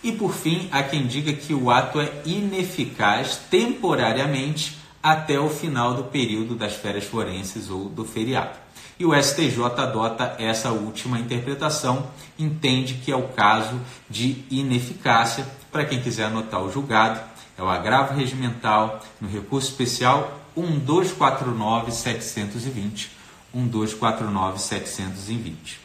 e, 0.02 0.12
por 0.12 0.32
fim, 0.32 0.66
há 0.72 0.82
quem 0.82 1.06
diga 1.06 1.30
que 1.34 1.52
o 1.52 1.70
ato 1.70 2.00
é 2.00 2.10
ineficaz 2.24 3.38
temporariamente 3.50 4.79
até 5.02 5.40
o 5.40 5.48
final 5.48 5.94
do 5.94 6.04
período 6.04 6.54
das 6.54 6.74
férias 6.74 7.04
forenses 7.04 7.70
ou 7.70 7.88
do 7.88 8.04
feriado. 8.04 8.58
E 8.98 9.06
o 9.06 9.14
STJ 9.14 9.62
adota 9.78 10.36
essa 10.38 10.72
última 10.72 11.18
interpretação, 11.18 12.10
entende 12.38 12.92
que 12.94 13.10
é 13.10 13.16
o 13.16 13.28
caso 13.28 13.80
de 14.10 14.44
ineficácia. 14.50 15.46
Para 15.72 15.86
quem 15.86 16.02
quiser 16.02 16.26
anotar 16.26 16.62
o 16.62 16.70
julgado, 16.70 17.18
é 17.56 17.62
o 17.62 17.68
agravo 17.68 18.12
regimental 18.14 19.00
no 19.20 19.28
recurso 19.28 19.70
especial 19.70 20.38
1249-720. 20.56 23.08
1249-720. 23.56 25.78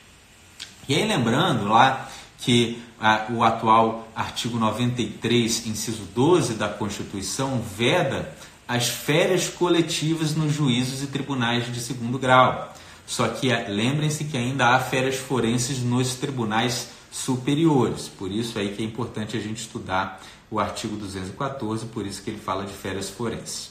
E 0.87 0.95
aí, 0.95 1.07
lembrando 1.07 1.67
lá 1.67 2.07
que 2.37 2.79
ah, 2.99 3.25
o 3.29 3.43
atual 3.43 4.07
artigo 4.15 4.59
93, 4.59 5.67
inciso 5.67 6.03
12 6.13 6.53
da 6.55 6.67
Constituição, 6.69 7.61
veda 7.61 8.35
as 8.67 8.87
férias 8.87 9.47
coletivas 9.47 10.35
nos 10.35 10.53
juízos 10.53 11.03
e 11.03 11.07
tribunais 11.07 11.71
de 11.71 11.79
segundo 11.79 12.17
grau. 12.17 12.73
Só 13.05 13.27
que 13.27 13.51
eh, 13.51 13.67
lembrem-se 13.69 14.23
que 14.25 14.37
ainda 14.37 14.69
há 14.69 14.79
férias 14.79 15.15
forenses 15.15 15.79
nos 15.79 16.15
tribunais 16.15 16.89
superiores. 17.11 18.07
Por 18.07 18.31
isso 18.31 18.57
aí 18.57 18.75
que 18.75 18.81
é 18.81 18.85
importante 18.85 19.37
a 19.37 19.39
gente 19.39 19.61
estudar 19.61 20.21
o 20.49 20.59
artigo 20.59 20.95
214, 20.95 21.85
por 21.87 22.05
isso 22.05 22.21
que 22.23 22.29
ele 22.29 22.39
fala 22.39 22.65
de 22.65 22.73
férias 22.73 23.09
forenses. 23.09 23.69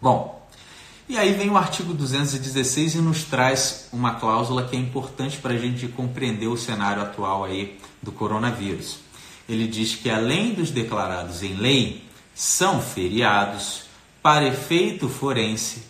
Bom, 0.00 0.38
e 1.08 1.16
aí 1.16 1.32
vem 1.32 1.50
o 1.50 1.56
artigo 1.56 1.94
216 1.94 2.96
e 2.96 2.98
nos 2.98 3.24
traz 3.24 3.88
uma 3.92 4.14
cláusula 4.16 4.68
que 4.68 4.76
é 4.76 4.78
importante 4.78 5.38
para 5.38 5.54
a 5.54 5.58
gente 5.58 5.88
compreender 5.88 6.46
o 6.46 6.56
cenário 6.56 7.02
atual 7.02 7.44
aí 7.44 7.78
do 8.02 8.12
coronavírus. 8.12 8.98
Ele 9.48 9.66
diz 9.66 9.94
que 9.94 10.10
além 10.10 10.52
dos 10.52 10.70
declarados 10.70 11.42
em 11.42 11.54
lei, 11.54 12.07
são 12.38 12.80
feriados 12.80 13.82
para 14.22 14.46
efeito 14.46 15.08
forense 15.08 15.82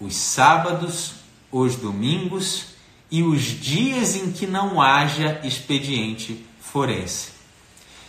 os 0.00 0.16
sábados, 0.16 1.12
os 1.52 1.76
domingos 1.76 2.68
e 3.10 3.22
os 3.22 3.42
dias 3.42 4.16
em 4.16 4.32
que 4.32 4.46
não 4.46 4.80
haja 4.80 5.42
expediente 5.44 6.42
forense. 6.58 7.32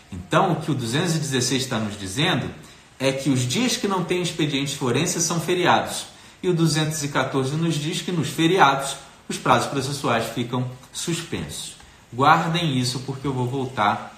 Então, 0.09 0.53
o 0.53 0.61
que 0.61 0.71
o 0.71 0.73
216 0.73 1.63
está 1.63 1.77
nos 1.77 1.99
dizendo 1.99 2.49
é 2.97 3.11
que 3.11 3.29
os 3.29 3.41
dias 3.41 3.75
que 3.75 3.89
não 3.89 4.05
tem 4.05 4.21
expediente 4.21 4.77
forense 4.77 5.19
são 5.19 5.41
feriados. 5.41 6.05
E 6.41 6.47
o 6.47 6.53
214 6.53 7.57
nos 7.57 7.75
diz 7.75 8.01
que 8.01 8.11
nos 8.11 8.29
feriados 8.29 8.95
os 9.27 9.37
prazos 9.37 9.67
processuais 9.67 10.29
ficam 10.29 10.71
suspensos. 10.93 11.75
Guardem 12.13 12.79
isso 12.79 12.99
porque 12.99 13.27
eu 13.27 13.33
vou 13.33 13.47
voltar 13.47 14.17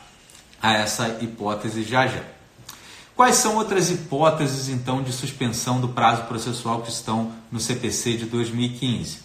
a 0.61 0.73
essa 0.73 1.17
hipótese 1.23 1.81
já 1.83 2.05
já. 2.05 2.36
Quais 3.17 3.37
são 3.37 3.55
outras 3.55 3.89
hipóteses, 3.89 4.69
então, 4.69 5.01
de 5.01 5.11
suspensão 5.11 5.81
do 5.81 5.89
prazo 5.89 6.25
processual 6.25 6.83
que 6.83 6.91
estão 6.91 7.31
no 7.51 7.59
CPC 7.59 8.13
de 8.13 8.25
2015? 8.27 9.21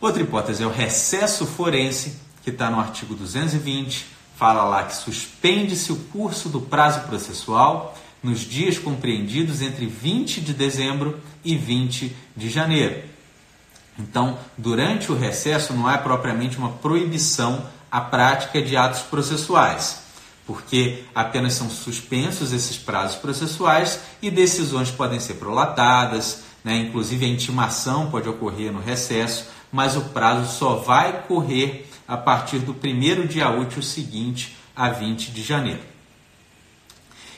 Outra 0.00 0.20
hipótese 0.20 0.64
é 0.64 0.66
o 0.66 0.72
recesso 0.72 1.46
forense, 1.46 2.16
que 2.42 2.50
está 2.50 2.68
no 2.68 2.80
artigo 2.80 3.14
220, 3.14 4.04
fala 4.34 4.64
lá 4.64 4.82
que 4.82 4.96
suspende-se 4.96 5.92
o 5.92 5.96
curso 6.12 6.48
do 6.48 6.60
prazo 6.60 7.02
processual 7.02 7.96
nos 8.20 8.40
dias 8.40 8.80
compreendidos 8.80 9.62
entre 9.62 9.86
20 9.86 10.40
de 10.40 10.52
dezembro 10.52 11.20
e 11.44 11.54
20 11.54 12.16
de 12.36 12.50
janeiro. 12.50 13.04
Então, 13.96 14.36
durante 14.58 15.12
o 15.12 15.16
recesso, 15.16 15.72
não 15.72 15.88
é 15.88 15.96
propriamente 15.96 16.58
uma 16.58 16.70
proibição 16.70 17.64
à 17.88 18.00
prática 18.00 18.60
de 18.60 18.76
atos 18.76 19.02
processuais 19.02 20.01
porque 20.46 21.04
apenas 21.14 21.54
são 21.54 21.70
suspensos 21.70 22.52
esses 22.52 22.76
prazos 22.76 23.16
processuais 23.16 24.00
e 24.20 24.30
decisões 24.30 24.90
podem 24.90 25.20
ser 25.20 25.34
prolatadas, 25.34 26.42
né? 26.64 26.76
inclusive 26.76 27.24
a 27.24 27.28
intimação 27.28 28.10
pode 28.10 28.28
ocorrer 28.28 28.72
no 28.72 28.80
recesso, 28.80 29.46
mas 29.70 29.96
o 29.96 30.02
prazo 30.02 30.52
só 30.58 30.76
vai 30.76 31.22
correr 31.22 31.88
a 32.06 32.16
partir 32.16 32.58
do 32.58 32.74
primeiro 32.74 33.26
dia 33.26 33.48
útil 33.48 33.82
seguinte 33.82 34.56
a 34.74 34.90
20 34.90 35.30
de 35.30 35.42
janeiro. 35.42 35.80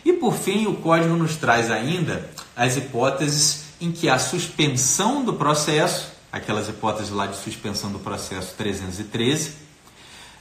E 0.04 0.12
por 0.12 0.34
fim, 0.34 0.66
o 0.66 0.76
código 0.76 1.16
nos 1.16 1.36
traz 1.36 1.70
ainda 1.70 2.28
as 2.54 2.76
hipóteses 2.76 3.64
em 3.80 3.90
que 3.90 4.08
a 4.08 4.18
suspensão 4.18 5.24
do 5.24 5.34
processo, 5.34 6.12
aquelas 6.30 6.68
hipóteses 6.68 7.10
lá 7.10 7.26
de 7.26 7.36
suspensão 7.36 7.90
do 7.90 7.98
processo 7.98 8.54
313, 8.56 9.52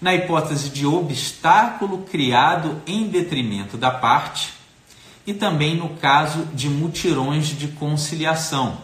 na 0.04 0.14
hipótese 0.14 0.70
de 0.70 0.86
obstáculo 0.86 2.00
criado 2.00 2.82
em 2.86 3.08
detrimento 3.08 3.78
da 3.78 3.90
parte 3.90 4.54
e 5.26 5.34
também 5.34 5.78
no 5.78 5.92
caso 5.92 6.46
de 6.54 6.68
mutirões 6.68 7.48
de 7.48 7.70
conciliação. 7.70 8.80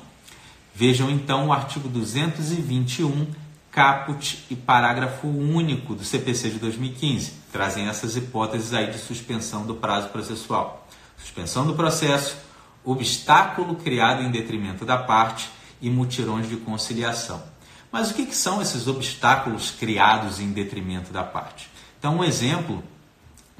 Vejam 0.73 1.09
então 1.09 1.47
o 1.47 1.51
artigo 1.51 1.89
221, 1.89 3.27
caput 3.69 4.45
e 4.49 4.55
parágrafo 4.55 5.27
único 5.27 5.93
do 5.93 6.05
CPC 6.05 6.51
de 6.51 6.59
2015. 6.59 7.33
Trazem 7.51 7.89
essas 7.89 8.15
hipóteses 8.15 8.73
aí 8.73 8.89
de 8.89 8.97
suspensão 8.97 9.65
do 9.65 9.75
prazo 9.75 10.07
processual. 10.07 10.87
Suspensão 11.17 11.67
do 11.67 11.73
processo, 11.73 12.37
obstáculo 12.81 13.75
criado 13.75 14.23
em 14.23 14.31
detrimento 14.31 14.85
da 14.85 14.97
parte 14.97 15.49
e 15.81 15.89
mutirões 15.89 16.47
de 16.47 16.55
conciliação. 16.55 17.43
Mas 17.91 18.11
o 18.11 18.13
que, 18.13 18.25
que 18.25 18.35
são 18.35 18.61
esses 18.61 18.87
obstáculos 18.87 19.71
criados 19.71 20.39
em 20.39 20.51
detrimento 20.51 21.11
da 21.11 21.23
parte? 21.23 21.69
Então, 21.97 22.17
um 22.17 22.23
exemplo 22.23 22.83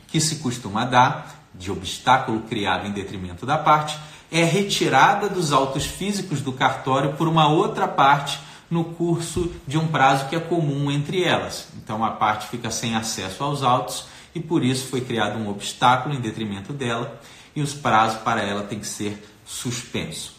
que 0.08 0.22
se 0.22 0.38
costuma 0.38 0.86
dar 0.86 1.36
de 1.54 1.72
obstáculo 1.72 2.42
criado 2.42 2.88
em 2.88 2.92
detrimento 2.92 3.46
da 3.46 3.58
parte 3.58 3.98
é 4.32 4.44
retirada 4.44 5.28
dos 5.28 5.52
autos 5.52 5.86
físicos 5.86 6.42
do 6.42 6.54
cartório 6.54 7.14
por 7.14 7.28
uma 7.28 7.48
outra 7.48 7.88
parte 7.88 8.40
no 8.70 8.84
curso 8.84 9.52
de 9.68 9.78
um 9.78 9.88
prazo 9.88 10.28
que 10.28 10.36
é 10.36 10.40
comum 10.40 10.92
entre 10.92 11.24
elas. 11.24 11.68
Então 11.78 12.04
a 12.04 12.12
parte 12.12 12.48
fica 12.48 12.70
sem 12.70 12.96
acesso 12.96 13.44
aos 13.44 13.64
autos 13.64 14.06
e 14.36 14.40
por 14.40 14.64
isso 14.64 14.88
foi 14.88 15.02
criado 15.02 15.40
um 15.40 15.50
obstáculo 15.50 16.14
em 16.14 16.22
detrimento 16.22 16.72
dela 16.72 17.20
e 17.56 17.62
os 17.62 17.74
prazos 17.74 18.22
para 18.22 18.42
ela 18.42 18.64
têm 18.64 18.80
que 18.80 18.88
ser 18.88 19.28
suspensos. 19.46 20.34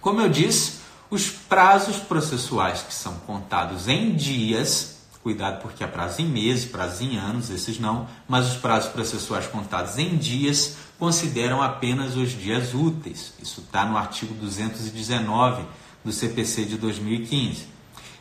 Como 0.00 0.20
eu 0.20 0.28
disse, 0.28 0.79
os 1.10 1.28
prazos 1.28 1.96
processuais 1.96 2.82
que 2.82 2.94
são 2.94 3.14
contados 3.26 3.88
em 3.88 4.14
dias, 4.14 5.00
Cuidado 5.22 5.60
porque 5.60 5.84
há 5.84 5.88
prazo 5.88 6.22
em 6.22 6.26
meses, 6.26 6.64
prazo 6.64 7.04
em 7.04 7.18
anos, 7.18 7.50
esses 7.50 7.78
não, 7.78 8.08
mas 8.26 8.52
os 8.52 8.56
prazos 8.56 8.90
processuais 8.90 9.46
contados 9.46 9.98
em 9.98 10.16
dias 10.16 10.76
consideram 10.98 11.60
apenas 11.60 12.16
os 12.16 12.30
dias 12.30 12.72
úteis. 12.72 13.34
Isso 13.40 13.60
está 13.60 13.84
no 13.84 13.98
artigo 13.98 14.32
219 14.34 15.62
do 16.02 16.10
CPC 16.10 16.64
de 16.64 16.78
2015. 16.78 17.66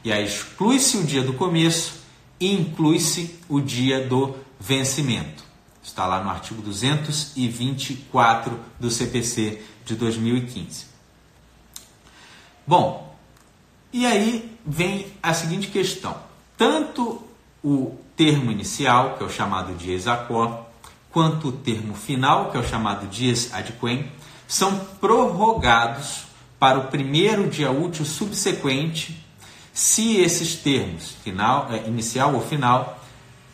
E 0.03 0.11
aí 0.11 0.25
exclui-se 0.25 0.97
o 0.97 1.05
dia 1.05 1.23
do 1.23 1.31
começo 1.33 2.01
e 2.37 2.53
inclui-se 2.53 3.39
o 3.47 3.61
dia 3.61 4.05
do 4.05 4.35
vencimento. 4.59 5.41
Está 5.81 6.05
lá 6.05 6.21
no 6.21 6.29
artigo 6.29 6.61
224 6.61 8.59
do 8.77 8.91
CPC 8.91 9.61
de 9.85 9.95
2015. 9.95 10.88
Bom, 12.69 13.17
e 13.91 14.05
aí 14.05 14.55
vem 14.63 15.07
a 15.23 15.33
seguinte 15.33 15.69
questão 15.69 16.15
tanto 16.55 17.19
o 17.63 17.97
termo 18.15 18.51
inicial, 18.51 19.15
que 19.17 19.23
é 19.23 19.25
o 19.25 19.29
chamado 19.29 19.73
dies 19.73 20.05
acor, 20.05 20.67
quanto 21.09 21.47
o 21.47 21.51
termo 21.51 21.95
final, 21.95 22.51
que 22.51 22.57
é 22.57 22.59
o 22.59 22.63
chamado 22.63 23.07
dies 23.07 23.51
adquem, 23.55 24.11
são 24.47 24.77
prorrogados 25.01 26.25
para 26.59 26.77
o 26.77 26.89
primeiro 26.89 27.49
dia 27.49 27.71
útil 27.71 28.05
subsequente, 28.05 29.19
se 29.73 30.17
esses 30.17 30.53
termos, 30.53 31.15
final, 31.23 31.69
é, 31.71 31.87
inicial 31.87 32.35
ou 32.35 32.41
final, 32.41 33.03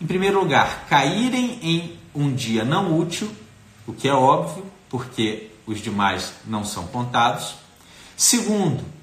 em 0.01 0.05
primeiro 0.05 0.41
lugar, 0.41 0.87
caírem 0.89 1.57
em 1.61 1.97
um 2.13 2.35
dia 2.35 2.65
não 2.65 2.99
útil, 2.99 3.33
o 3.87 3.93
que 3.93 4.09
é 4.09 4.13
óbvio, 4.13 4.65
porque 4.89 5.51
os 5.65 5.79
demais 5.79 6.33
não 6.45 6.65
são 6.65 6.85
contados. 6.87 7.55
Segundo, 8.17 8.94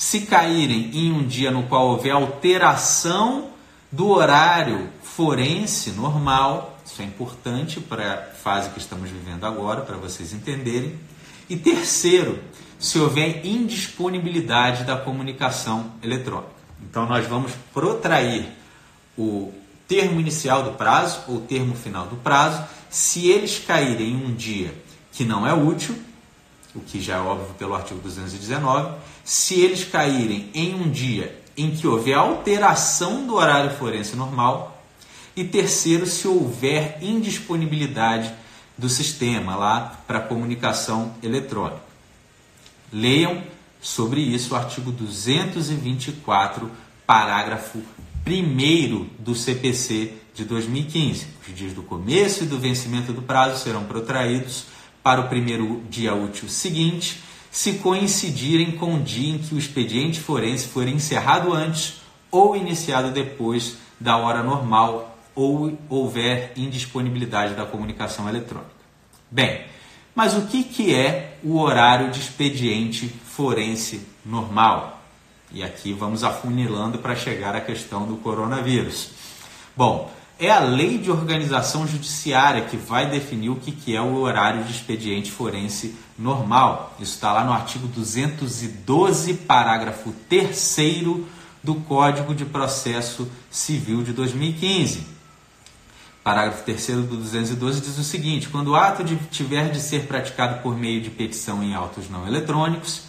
se 0.00 0.22
caírem 0.22 0.90
em 0.94 1.12
um 1.12 1.26
dia 1.26 1.50
no 1.50 1.64
qual 1.64 1.88
houver 1.88 2.12
alteração 2.12 3.50
do 3.92 4.08
horário 4.08 4.88
forense 5.02 5.90
normal, 5.90 6.78
isso 6.86 7.02
é 7.02 7.04
importante 7.04 7.80
para 7.80 8.14
a 8.14 8.16
fase 8.34 8.70
que 8.70 8.78
estamos 8.78 9.10
vivendo 9.10 9.44
agora, 9.44 9.82
para 9.82 9.98
vocês 9.98 10.32
entenderem. 10.32 10.98
E 11.50 11.56
terceiro, 11.56 12.38
se 12.78 12.98
houver 12.98 13.44
indisponibilidade 13.44 14.84
da 14.84 14.96
comunicação 14.96 15.92
eletrônica. 16.02 16.48
Então 16.82 17.04
nós 17.04 17.26
vamos 17.26 17.52
protrair 17.74 18.48
o 19.18 19.52
termo 19.86 20.18
inicial 20.18 20.62
do 20.62 20.72
prazo 20.78 21.24
ou 21.28 21.42
termo 21.42 21.74
final 21.74 22.06
do 22.06 22.16
prazo, 22.16 22.64
se 22.88 23.28
eles 23.28 23.58
caírem 23.58 24.12
em 24.12 24.24
um 24.24 24.34
dia 24.34 24.74
que 25.12 25.26
não 25.26 25.46
é 25.46 25.52
útil, 25.52 25.94
o 26.74 26.80
que 26.80 27.00
já 27.00 27.16
é 27.16 27.20
óbvio 27.20 27.54
pelo 27.54 27.74
artigo 27.74 28.00
219, 28.00 28.94
se 29.24 29.60
eles 29.60 29.84
caírem 29.84 30.50
em 30.54 30.74
um 30.74 30.90
dia 30.90 31.40
em 31.56 31.70
que 31.70 31.86
houver 31.86 32.14
alteração 32.14 33.26
do 33.26 33.34
horário 33.34 33.76
forense 33.76 34.16
normal, 34.16 34.82
e 35.36 35.44
terceiro, 35.44 36.06
se 36.06 36.26
houver 36.26 36.98
indisponibilidade 37.00 38.32
do 38.76 38.88
sistema 38.88 39.54
lá 39.56 40.00
para 40.06 40.20
comunicação 40.20 41.14
eletrônica. 41.22 41.82
Leiam 42.92 43.42
sobre 43.80 44.20
isso 44.20 44.54
o 44.54 44.56
artigo 44.56 44.90
224, 44.90 46.70
parágrafo 47.06 47.80
1 48.26 49.06
do 49.18 49.34
CPC 49.34 50.12
de 50.34 50.44
2015. 50.44 51.26
Os 51.46 51.54
dias 51.54 51.72
do 51.72 51.82
começo 51.82 52.44
e 52.44 52.46
do 52.46 52.58
vencimento 52.58 53.12
do 53.12 53.22
prazo 53.22 53.62
serão 53.62 53.84
protraídos 53.84 54.66
para 55.02 55.20
o 55.20 55.28
primeiro 55.28 55.82
dia 55.88 56.14
útil 56.14 56.48
seguinte, 56.48 57.22
se 57.50 57.74
coincidirem 57.74 58.72
com 58.72 58.94
o 58.94 59.02
dia 59.02 59.34
em 59.34 59.38
que 59.38 59.54
o 59.54 59.58
expediente 59.58 60.20
forense 60.20 60.68
for 60.68 60.86
encerrado 60.86 61.52
antes 61.52 62.00
ou 62.30 62.56
iniciado 62.56 63.10
depois 63.10 63.76
da 63.98 64.16
hora 64.16 64.42
normal 64.42 65.18
ou 65.34 65.76
houver 65.88 66.52
indisponibilidade 66.56 67.54
da 67.54 67.64
comunicação 67.64 68.28
eletrônica. 68.28 68.70
Bem, 69.30 69.62
mas 70.14 70.36
o 70.36 70.46
que, 70.46 70.62
que 70.62 70.94
é 70.94 71.36
o 71.42 71.58
horário 71.58 72.10
de 72.10 72.20
expediente 72.20 73.08
forense 73.08 74.06
normal? 74.24 75.00
E 75.52 75.62
aqui 75.62 75.92
vamos 75.92 76.22
afunilando 76.22 76.98
para 76.98 77.16
chegar 77.16 77.56
à 77.56 77.60
questão 77.60 78.06
do 78.06 78.16
coronavírus. 78.16 79.10
Bom, 79.76 80.10
é 80.40 80.50
a 80.50 80.58
lei 80.58 80.96
de 80.96 81.10
organização 81.10 81.86
judiciária 81.86 82.62
que 82.62 82.76
vai 82.76 83.10
definir 83.10 83.50
o 83.50 83.56
que 83.56 83.94
é 83.94 84.00
o 84.00 84.16
horário 84.16 84.64
de 84.64 84.72
expediente 84.72 85.30
forense 85.30 85.94
normal. 86.18 86.96
Isso 86.98 87.14
está 87.14 87.30
lá 87.30 87.44
no 87.44 87.52
artigo 87.52 87.86
212, 87.86 89.34
parágrafo 89.34 90.14
3 90.30 90.76
do 91.62 91.74
Código 91.74 92.34
de 92.34 92.46
Processo 92.46 93.30
Civil 93.50 94.02
de 94.02 94.14
2015. 94.14 95.06
Parágrafo 96.24 96.64
3 96.64 96.86
do 96.86 97.16
212 97.18 97.80
diz 97.82 97.98
o 97.98 98.04
seguinte: 98.04 98.48
quando 98.48 98.68
o 98.68 98.76
ato 98.76 99.04
de, 99.04 99.16
tiver 99.30 99.70
de 99.70 99.78
ser 99.78 100.06
praticado 100.06 100.62
por 100.62 100.74
meio 100.74 101.02
de 101.02 101.10
petição 101.10 101.62
em 101.62 101.74
autos 101.74 102.08
não 102.08 102.26
eletrônicos, 102.26 103.02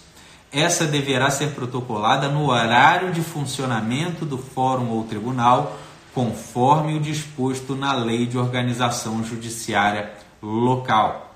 essa 0.51 0.86
deverá 0.86 1.32
ser 1.32 1.51
protocolada 1.51 2.27
no 2.27 2.49
horário 2.49 3.13
de 3.13 3.21
funcionamento 3.21 4.25
do 4.25 4.38
fórum 4.38 4.89
ou 4.89 5.06
tribunal 5.06 5.79
conforme 6.13 6.95
o 6.95 7.00
disposto 7.00 7.76
na 7.76 7.93
Lei 7.93 8.26
de 8.26 8.38
Organização 8.38 9.24
Judiciária 9.24 10.12
Local. 10.41 11.36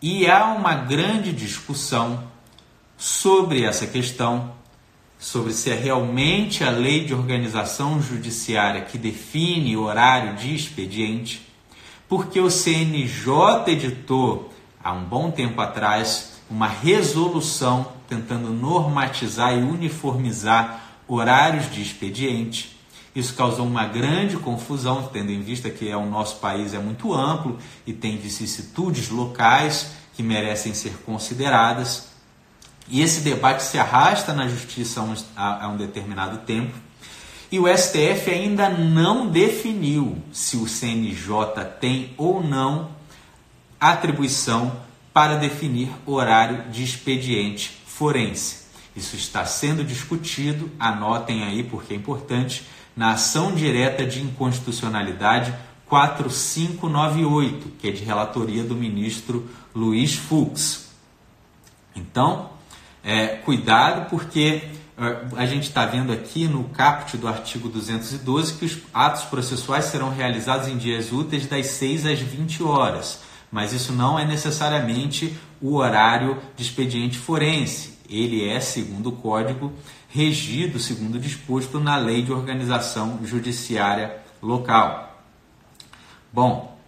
E 0.00 0.28
há 0.28 0.46
uma 0.46 0.74
grande 0.74 1.32
discussão 1.32 2.24
sobre 2.96 3.64
essa 3.64 3.86
questão, 3.86 4.52
sobre 5.18 5.52
se 5.52 5.70
é 5.70 5.74
realmente 5.74 6.64
a 6.64 6.70
Lei 6.70 7.04
de 7.04 7.14
Organização 7.14 8.02
Judiciária 8.02 8.80
que 8.80 8.98
define 8.98 9.76
o 9.76 9.82
horário 9.82 10.34
de 10.34 10.54
expediente, 10.54 11.46
porque 12.08 12.40
o 12.40 12.50
CNJ 12.50 13.68
editou 13.68 14.52
há 14.82 14.92
um 14.92 15.04
bom 15.04 15.30
tempo 15.30 15.60
atrás 15.60 16.40
uma 16.50 16.66
resolução 16.66 17.92
tentando 18.08 18.50
normatizar 18.50 19.54
e 19.54 19.62
uniformizar 19.62 20.82
horários 21.06 21.70
de 21.70 21.80
expediente 21.80 22.76
isso 23.14 23.34
causou 23.34 23.66
uma 23.66 23.84
grande 23.84 24.36
confusão, 24.38 25.08
tendo 25.12 25.30
em 25.30 25.42
vista 25.42 25.68
que 25.68 25.88
é, 25.88 25.96
o 25.96 26.06
nosso 26.06 26.36
país 26.36 26.72
é 26.72 26.78
muito 26.78 27.12
amplo 27.12 27.58
e 27.86 27.92
tem 27.92 28.16
vicissitudes 28.16 29.10
locais 29.10 29.92
que 30.14 30.22
merecem 30.22 30.72
ser 30.72 30.96
consideradas. 31.04 32.08
E 32.88 33.02
esse 33.02 33.20
debate 33.20 33.62
se 33.62 33.78
arrasta 33.78 34.32
na 34.32 34.48
justiça 34.48 35.04
há 35.36 35.68
um 35.68 35.76
determinado 35.76 36.38
tempo. 36.38 36.74
E 37.50 37.58
o 37.58 37.66
STF 37.68 38.30
ainda 38.30 38.70
não 38.70 39.28
definiu 39.28 40.16
se 40.32 40.56
o 40.56 40.66
CNJ 40.66 41.64
tem 41.78 42.14
ou 42.16 42.42
não 42.42 42.90
atribuição 43.78 44.72
para 45.12 45.36
definir 45.36 45.90
horário 46.06 46.70
de 46.70 46.82
expediente 46.82 47.82
forense. 47.86 48.62
Isso 48.96 49.16
está 49.16 49.44
sendo 49.44 49.84
discutido, 49.84 50.70
anotem 50.78 51.44
aí 51.44 51.62
porque 51.62 51.92
é 51.92 51.96
importante 51.96 52.64
na 52.96 53.12
ação 53.12 53.54
direta 53.54 54.04
de 54.06 54.20
inconstitucionalidade 54.20 55.54
4598, 55.86 57.72
que 57.78 57.88
é 57.88 57.92
de 57.92 58.02
relatoria 58.02 58.64
do 58.64 58.74
ministro 58.74 59.48
Luiz 59.74 60.14
Fux. 60.14 60.90
Então, 61.94 62.50
é, 63.04 63.26
cuidado, 63.26 64.08
porque 64.08 64.62
é, 64.96 65.24
a 65.36 65.46
gente 65.46 65.64
está 65.64 65.84
vendo 65.84 66.12
aqui 66.12 66.46
no 66.46 66.64
caput 66.64 67.16
do 67.16 67.28
artigo 67.28 67.68
212 67.68 68.54
que 68.54 68.64
os 68.64 68.78
atos 68.92 69.24
processuais 69.24 69.86
serão 69.86 70.10
realizados 70.10 70.68
em 70.68 70.76
dias 70.76 71.12
úteis 71.12 71.46
das 71.46 71.66
6 71.66 72.06
às 72.06 72.18
20 72.20 72.62
horas, 72.62 73.20
mas 73.50 73.72
isso 73.72 73.92
não 73.92 74.18
é 74.18 74.24
necessariamente 74.24 75.36
o 75.60 75.74
horário 75.74 76.38
de 76.56 76.62
expediente 76.62 77.18
forense. 77.18 77.98
Ele 78.08 78.48
é, 78.48 78.60
segundo 78.60 79.08
o 79.08 79.12
código, 79.12 79.72
regido 80.12 80.78
segundo 80.78 81.18
disposto 81.18 81.80
na 81.80 81.96
Lei 81.96 82.22
de 82.22 82.32
Organização 82.32 83.20
Judiciária 83.24 84.18
Local. 84.42 85.24
Bom, 86.30 86.78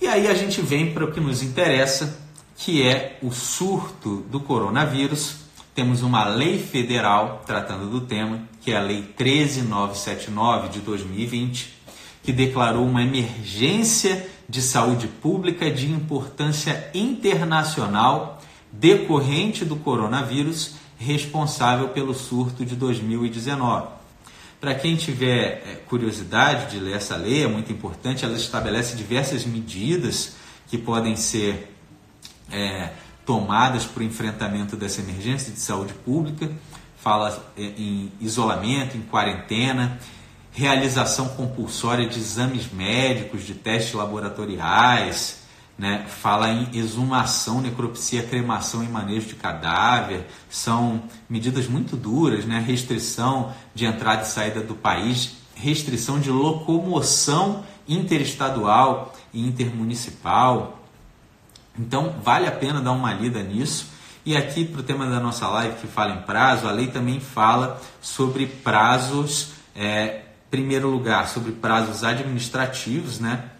e 0.00 0.06
aí 0.06 0.28
a 0.28 0.34
gente 0.34 0.60
vem 0.60 0.92
para 0.92 1.06
o 1.06 1.12
que 1.12 1.20
nos 1.20 1.42
interessa, 1.42 2.20
que 2.54 2.82
é 2.82 3.18
o 3.22 3.30
surto 3.32 4.16
do 4.30 4.40
coronavírus. 4.40 5.36
Temos 5.74 6.02
uma 6.02 6.24
lei 6.26 6.58
federal 6.58 7.42
tratando 7.46 7.88
do 7.88 8.02
tema, 8.02 8.42
que 8.60 8.72
é 8.72 8.76
a 8.76 8.82
Lei 8.82 9.02
13979 9.16 10.68
de 10.68 10.80
2020, 10.80 11.74
que 12.22 12.32
declarou 12.32 12.84
uma 12.84 13.02
emergência 13.02 14.28
de 14.48 14.60
saúde 14.60 15.08
pública 15.08 15.70
de 15.70 15.90
importância 15.90 16.90
internacional 16.92 18.42
decorrente 18.70 19.64
do 19.64 19.76
coronavírus 19.76 20.74
responsável 20.98 21.88
pelo 21.90 22.14
surto 22.14 22.64
de 22.64 22.74
2019. 22.74 23.88
Para 24.60 24.74
quem 24.74 24.96
tiver 24.96 25.62
é, 25.66 25.80
curiosidade 25.86 26.70
de 26.70 26.80
ler 26.80 26.96
essa 26.96 27.16
lei, 27.16 27.44
é 27.44 27.46
muito 27.46 27.70
importante, 27.70 28.24
ela 28.24 28.36
estabelece 28.36 28.96
diversas 28.96 29.44
medidas 29.44 30.36
que 30.66 30.78
podem 30.78 31.14
ser 31.14 31.76
é, 32.50 32.90
tomadas 33.24 33.84
para 33.84 34.00
o 34.00 34.04
enfrentamento 34.04 34.76
dessa 34.76 35.00
emergência 35.00 35.52
de 35.52 35.60
saúde 35.60 35.92
pública, 35.92 36.50
fala 36.96 37.52
é, 37.56 37.62
em 37.62 38.10
isolamento, 38.20 38.96
em 38.96 39.02
quarentena, 39.02 39.98
realização 40.52 41.28
compulsória 41.28 42.08
de 42.08 42.18
exames 42.18 42.72
médicos, 42.72 43.44
de 43.44 43.54
testes 43.54 43.92
laboratoriais, 43.92 45.42
né? 45.78 46.06
fala 46.08 46.50
em 46.50 46.76
exumação, 46.76 47.60
necropsia, 47.60 48.22
cremação 48.22 48.82
e 48.82 48.88
manejo 48.88 49.28
de 49.28 49.34
cadáver. 49.34 50.26
São 50.48 51.02
medidas 51.28 51.68
muito 51.68 51.96
duras, 51.96 52.44
né? 52.44 52.58
restrição 52.66 53.52
de 53.74 53.84
entrada 53.84 54.22
e 54.22 54.26
saída 54.26 54.60
do 54.60 54.74
país, 54.74 55.36
restrição 55.54 56.18
de 56.18 56.30
locomoção 56.30 57.64
interestadual 57.86 59.14
e 59.32 59.46
intermunicipal. 59.46 60.82
Então, 61.78 62.14
vale 62.22 62.46
a 62.46 62.52
pena 62.52 62.80
dar 62.80 62.92
uma 62.92 63.12
lida 63.12 63.42
nisso. 63.42 63.88
E 64.24 64.36
aqui, 64.36 64.64
para 64.64 64.80
o 64.80 64.82
tema 64.82 65.06
da 65.06 65.20
nossa 65.20 65.46
live 65.48 65.76
que 65.76 65.86
fala 65.86 66.14
em 66.14 66.22
prazo, 66.22 66.66
a 66.66 66.72
lei 66.72 66.88
também 66.88 67.20
fala 67.20 67.80
sobre 68.00 68.46
prazos, 68.46 69.50
é, 69.74 70.22
primeiro 70.50 70.88
lugar, 70.88 71.28
sobre 71.28 71.52
prazos 71.52 72.02
administrativos, 72.02 73.20
né? 73.20 73.50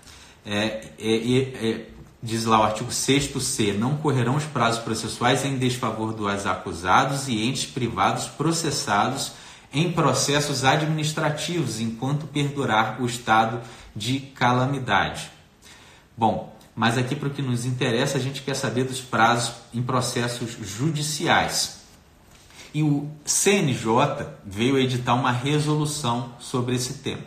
É, 0.44 0.88
é, 0.98 1.68
é 1.68 1.86
diz 2.26 2.44
lá 2.44 2.60
o 2.60 2.64
artigo 2.64 2.90
6c, 2.90 3.72
não 3.78 3.96
correrão 3.96 4.34
os 4.34 4.44
prazos 4.44 4.82
processuais 4.82 5.44
em 5.44 5.56
desfavor 5.56 6.12
dos 6.12 6.44
acusados 6.44 7.28
e 7.28 7.40
entes 7.40 7.66
privados 7.66 8.26
processados 8.26 9.32
em 9.72 9.92
processos 9.92 10.64
administrativos 10.64 11.80
enquanto 11.80 12.26
perdurar 12.26 13.00
o 13.00 13.06
estado 13.06 13.60
de 13.94 14.18
calamidade. 14.18 15.30
Bom, 16.16 16.52
mas 16.74 16.98
aqui 16.98 17.14
para 17.14 17.28
o 17.28 17.30
que 17.30 17.42
nos 17.42 17.64
interessa, 17.64 18.18
a 18.18 18.20
gente 18.20 18.42
quer 18.42 18.54
saber 18.54 18.84
dos 18.84 19.00
prazos 19.00 19.54
em 19.72 19.82
processos 19.82 20.56
judiciais. 20.60 21.80
E 22.74 22.82
o 22.82 23.08
CNJ 23.24 24.26
veio 24.44 24.78
editar 24.78 25.14
uma 25.14 25.32
resolução 25.32 26.34
sobre 26.40 26.74
esse 26.74 26.94
tema. 26.94 27.22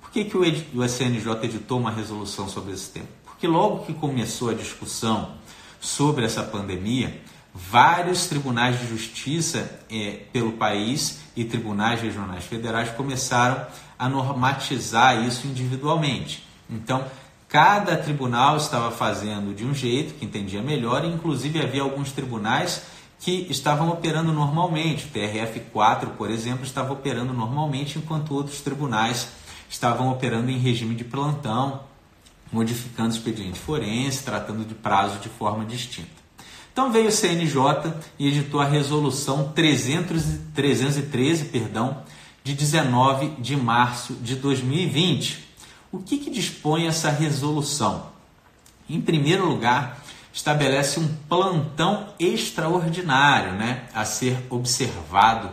Por 0.00 0.10
que, 0.10 0.24
que 0.24 0.36
o 0.36 0.88
CNJ 0.88 1.44
editou 1.44 1.78
uma 1.78 1.90
resolução 1.90 2.48
sobre 2.48 2.72
esse 2.72 2.90
tema? 2.90 3.17
Porque 3.38 3.46
logo 3.46 3.84
que 3.84 3.94
começou 3.94 4.50
a 4.50 4.54
discussão 4.54 5.34
sobre 5.78 6.24
essa 6.24 6.42
pandemia, 6.42 7.22
vários 7.54 8.26
tribunais 8.26 8.80
de 8.80 8.88
justiça 8.88 9.78
é, 9.88 10.22
pelo 10.32 10.54
país 10.54 11.20
e 11.36 11.44
tribunais 11.44 12.00
regionais 12.00 12.42
federais 12.42 12.90
começaram 12.90 13.64
a 13.96 14.08
normatizar 14.08 15.24
isso 15.24 15.46
individualmente. 15.46 16.44
Então, 16.68 17.04
cada 17.48 17.96
tribunal 17.96 18.56
estava 18.56 18.90
fazendo 18.90 19.54
de 19.54 19.64
um 19.64 19.72
jeito 19.72 20.14
que 20.14 20.24
entendia 20.24 20.60
melhor, 20.60 21.04
e 21.04 21.08
inclusive 21.08 21.62
havia 21.62 21.82
alguns 21.82 22.10
tribunais 22.10 22.82
que 23.20 23.46
estavam 23.48 23.88
operando 23.88 24.32
normalmente. 24.32 25.06
O 25.06 25.10
TRF4, 25.10 26.08
por 26.16 26.28
exemplo, 26.28 26.64
estava 26.64 26.92
operando 26.92 27.32
normalmente, 27.32 28.00
enquanto 28.00 28.34
outros 28.34 28.60
tribunais 28.62 29.28
estavam 29.70 30.10
operando 30.10 30.50
em 30.50 30.58
regime 30.58 30.96
de 30.96 31.04
plantão, 31.04 31.86
modificando 32.52 33.10
o 33.10 33.12
expediente 33.12 33.58
forense, 33.58 34.22
tratando 34.22 34.64
de 34.64 34.74
prazo 34.74 35.18
de 35.18 35.28
forma 35.28 35.64
distinta. 35.64 36.18
Então 36.72 36.92
veio 36.92 37.08
o 37.08 37.12
CNJ 37.12 37.92
e 38.18 38.28
editou 38.28 38.60
a 38.60 38.64
resolução 38.64 39.52
300, 39.52 40.22
313 40.54 41.46
perdão, 41.46 42.02
de 42.44 42.54
19 42.54 43.40
de 43.40 43.56
março 43.56 44.14
de 44.14 44.36
2020. 44.36 45.48
O 45.90 45.98
que, 45.98 46.18
que 46.18 46.30
dispõe 46.30 46.86
essa 46.86 47.10
resolução? 47.10 48.06
Em 48.88 49.00
primeiro 49.00 49.46
lugar, 49.46 50.02
estabelece 50.32 51.00
um 51.00 51.08
plantão 51.28 52.08
extraordinário 52.18 53.52
né, 53.52 53.84
a 53.92 54.04
ser 54.04 54.46
observado 54.48 55.50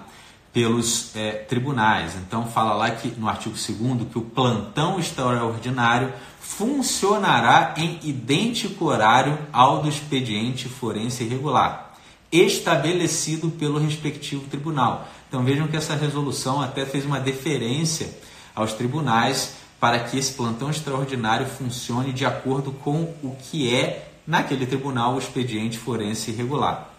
pelos 0.54 1.14
é, 1.16 1.32
tribunais. 1.32 2.16
Então, 2.16 2.46
fala 2.46 2.74
lá 2.76 2.92
que 2.92 3.10
no 3.20 3.28
artigo 3.28 3.56
2 3.56 4.08
que 4.10 4.18
o 4.18 4.22
plantão 4.22 5.00
extraordinário 5.00 6.14
funcionará 6.48 7.74
em 7.76 8.00
idêntico 8.04 8.86
horário 8.86 9.38
ao 9.52 9.82
do 9.82 9.90
expediente 9.90 10.70
forense 10.70 11.24
regular, 11.24 11.94
estabelecido 12.32 13.50
pelo 13.50 13.80
respectivo 13.80 14.48
tribunal. 14.48 15.08
Então, 15.28 15.44
vejam 15.44 15.68
que 15.68 15.76
essa 15.76 15.96
resolução 15.96 16.62
até 16.62 16.86
fez 16.86 17.04
uma 17.04 17.20
deferência 17.20 18.10
aos 18.54 18.74
tribunais 18.74 19.56
para 19.80 20.00
que 20.00 20.18
esse 20.18 20.34
plantão 20.34 20.70
extraordinário 20.70 21.48
funcione 21.48 22.14
de 22.14 22.26
acordo 22.26 22.72
com 22.72 23.14
o 23.24 23.36
que 23.42 23.74
é, 23.74 24.10
naquele 24.26 24.66
tribunal, 24.66 25.16
o 25.16 25.20
expediente 25.20 25.78
forense 25.78 26.32
regular. 26.32 26.90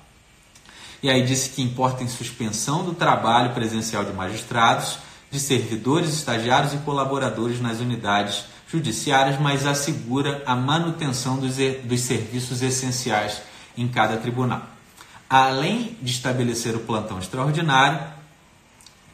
E 1.02 1.08
aí 1.08 1.24
disse 1.24 1.50
que 1.50 1.62
importa 1.62 2.02
em 2.02 2.08
suspensão 2.08 2.84
do 2.84 2.92
trabalho 2.92 3.54
presencial 3.54 4.04
de 4.04 4.12
magistrados, 4.12 4.98
de 5.30 5.38
servidores, 5.40 6.12
estagiários 6.12 6.74
e 6.74 6.78
colaboradores 6.78 7.60
nas 7.60 7.80
unidades 7.80 8.44
judiciárias, 8.68 9.40
mas 9.40 9.66
assegura 9.66 10.42
a 10.46 10.56
manutenção 10.56 11.38
dos, 11.38 11.56
dos 11.84 12.00
serviços 12.00 12.62
essenciais 12.62 13.42
em 13.76 13.86
cada 13.88 14.16
tribunal. 14.16 14.62
Além 15.28 15.96
de 16.00 16.12
estabelecer 16.12 16.74
o 16.74 16.80
plantão 16.80 17.18
extraordinário, 17.18 18.00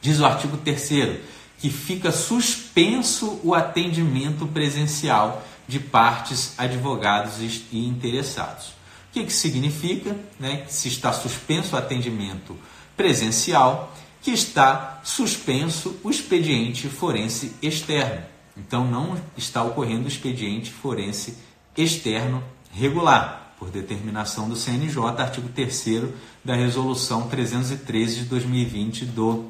diz 0.01 0.19
o 0.19 0.25
artigo 0.25 0.57
3 0.57 1.19
que 1.59 1.69
fica 1.69 2.11
suspenso 2.11 3.39
o 3.43 3.55
atendimento 3.55 4.45
presencial 4.47 5.43
de 5.67 5.79
partes, 5.79 6.53
advogados 6.57 7.35
e 7.71 7.87
interessados. 7.87 8.67
O 8.67 9.13
que, 9.13 9.23
que 9.23 9.33
significa? 9.33 10.15
Né, 10.39 10.63
que 10.67 10.73
se 10.73 10.87
está 10.87 11.13
suspenso 11.13 11.75
o 11.75 11.79
atendimento 11.79 12.57
presencial, 12.97 13.95
que 14.21 14.31
está 14.31 14.99
suspenso 15.03 15.99
o 16.03 16.09
expediente 16.09 16.89
forense 16.89 17.53
externo. 17.61 18.32
Então 18.55 18.85
não 18.85 19.17
está 19.37 19.63
ocorrendo 19.63 20.07
expediente 20.07 20.71
forense 20.71 21.37
externo 21.75 22.43
regular, 22.71 23.53
por 23.57 23.69
determinação 23.69 24.49
do 24.49 24.55
CNJ, 24.55 24.99
artigo 25.17 25.49
3 25.49 26.09
da 26.43 26.53
Resolução 26.53 27.27
313 27.29 28.21
de 28.21 28.25
2020 28.25 29.05
do 29.05 29.45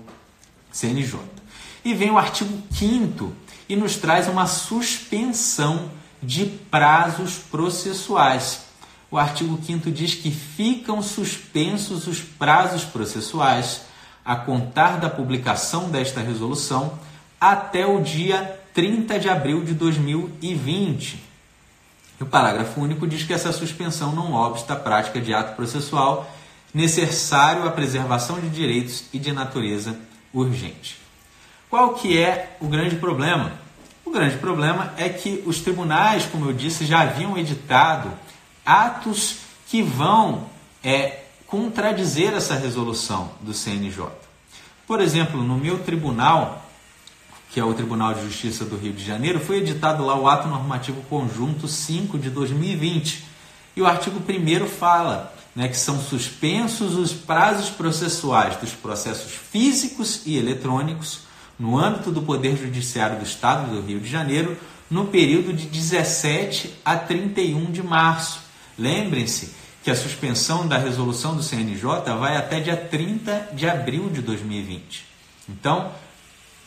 CNJ. 0.71 1.19
E 1.83 1.93
vem 1.93 2.11
o 2.11 2.17
artigo 2.17 2.61
5 2.71 3.33
e 3.67 3.75
nos 3.75 3.95
traz 3.95 4.27
uma 4.27 4.45
suspensão 4.45 5.89
de 6.21 6.45
prazos 6.45 7.37
processuais 7.37 8.63
o 9.13 9.17
artigo 9.19 9.59
5 9.63 9.91
diz 9.91 10.15
que 10.15 10.31
ficam 10.31 10.99
suspensos 11.03 12.07
os 12.07 12.19
prazos 12.19 12.83
processuais 12.83 13.81
a 14.25 14.35
contar 14.35 14.99
da 14.99 15.07
publicação 15.07 15.91
desta 15.91 16.19
resolução 16.19 16.97
até 17.39 17.85
o 17.85 18.01
dia 18.01 18.59
30 18.73 19.19
de 19.19 19.29
abril 19.29 19.63
de 19.63 19.73
2020. 19.73 21.23
O 22.19 22.25
parágrafo 22.25 22.81
único 22.81 23.07
diz 23.07 23.23
que 23.23 23.33
essa 23.33 23.51
suspensão 23.51 24.13
não 24.13 24.33
obsta 24.33 24.73
a 24.73 24.77
prática 24.77 25.19
de 25.19 25.33
ato 25.33 25.55
processual 25.55 26.31
necessário 26.73 27.67
à 27.67 27.71
preservação 27.71 28.39
de 28.39 28.49
direitos 28.49 29.05
e 29.13 29.19
de 29.19 29.31
natureza 29.31 29.99
urgente. 30.33 30.97
Qual 31.69 31.93
que 31.93 32.17
é 32.17 32.55
o 32.59 32.67
grande 32.67 32.95
problema? 32.95 33.53
O 34.05 34.11
grande 34.11 34.37
problema 34.37 34.93
é 34.97 35.09
que 35.09 35.43
os 35.45 35.59
tribunais, 35.59 36.25
como 36.25 36.45
eu 36.45 36.53
disse, 36.53 36.85
já 36.85 37.01
haviam 37.01 37.37
editado 37.37 38.11
atos 38.65 39.37
que 39.67 39.81
vão 39.81 40.45
é, 40.83 41.23
contradizer 41.47 42.33
essa 42.33 42.55
resolução 42.55 43.31
do 43.41 43.53
CNJ. 43.53 44.07
Por 44.85 44.99
exemplo, 44.99 45.41
no 45.41 45.57
meu 45.57 45.79
tribunal, 45.79 46.62
que 47.53 47.59
é 47.59 47.63
o 47.63 47.73
Tribunal 47.73 48.13
de 48.15 48.23
Justiça 48.23 48.65
do 48.65 48.75
Rio 48.75 48.91
de 48.93 49.05
Janeiro, 49.05 49.39
foi 49.39 49.57
editado 49.57 50.03
lá 50.03 50.19
o 50.19 50.27
Ato 50.27 50.47
Normativo 50.47 51.01
Conjunto 51.03 51.67
5 51.67 52.17
de 52.17 52.29
2020. 52.29 53.23
E 53.75 53.81
o 53.81 53.85
artigo 53.85 54.19
1 54.19 54.67
fala 54.67 55.33
né, 55.55 55.67
que 55.67 55.77
são 55.77 55.99
suspensos 55.99 56.95
os 56.95 57.13
prazos 57.13 57.69
processuais 57.69 58.55
dos 58.57 58.71
processos 58.71 59.31
físicos 59.31 60.23
e 60.25 60.35
eletrônicos 60.35 61.21
no 61.57 61.77
âmbito 61.77 62.11
do 62.11 62.23
Poder 62.23 62.57
Judiciário 62.57 63.19
do 63.19 63.23
Estado 63.23 63.71
do 63.71 63.85
Rio 63.85 63.99
de 63.99 64.09
Janeiro 64.09 64.57
no 64.89 65.05
período 65.05 65.53
de 65.53 65.67
17 65.67 66.73
a 66.83 66.95
31 66.95 67.71
de 67.71 67.83
março 67.83 68.43
Lembrem-se 68.77 69.53
que 69.83 69.91
a 69.91 69.95
suspensão 69.95 70.67
da 70.67 70.77
resolução 70.77 71.35
do 71.35 71.43
CNJ 71.43 71.83
vai 72.19 72.37
até 72.37 72.59
dia 72.59 72.77
30 72.77 73.49
de 73.53 73.69
abril 73.69 74.09
de 74.09 74.21
2020. 74.21 75.05
Então, 75.47 75.91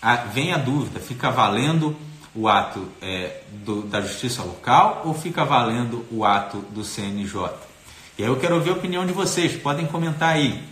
a, 0.01 0.17
vem 0.17 0.53
a 0.53 0.59
dúvida: 0.59 1.01
fica 1.01 1.31
valendo 1.31 1.97
o 2.35 2.49
ato 2.49 2.87
é, 3.01 3.43
do, 3.65 3.83
da 3.83 4.01
justiça 4.01 4.43
local 4.43 5.03
ou 5.05 5.15
fica 5.15 5.45
valendo 5.45 6.05
o 6.11 6.25
ato 6.25 6.59
do 6.71 6.85
CNJ? 6.85 7.51
E 8.19 8.23
aí 8.23 8.29
eu 8.29 8.37
quero 8.37 8.55
ouvir 8.55 8.71
a 8.71 8.75
opinião 8.75 9.07
de 9.07 9.13
vocês, 9.13 9.57
podem 9.61 9.87
comentar 9.87 10.35
aí 10.35 10.63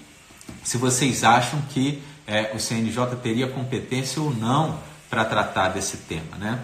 se 0.63 0.77
vocês 0.77 1.25
acham 1.25 1.61
que 1.71 2.03
é, 2.27 2.53
o 2.55 2.59
CNJ 2.59 3.17
teria 3.23 3.47
competência 3.47 4.21
ou 4.21 4.35
não 4.35 4.79
para 5.11 5.25
tratar 5.25 5.69
desse 5.69 5.99
tema, 5.99 6.37
né? 6.39 6.61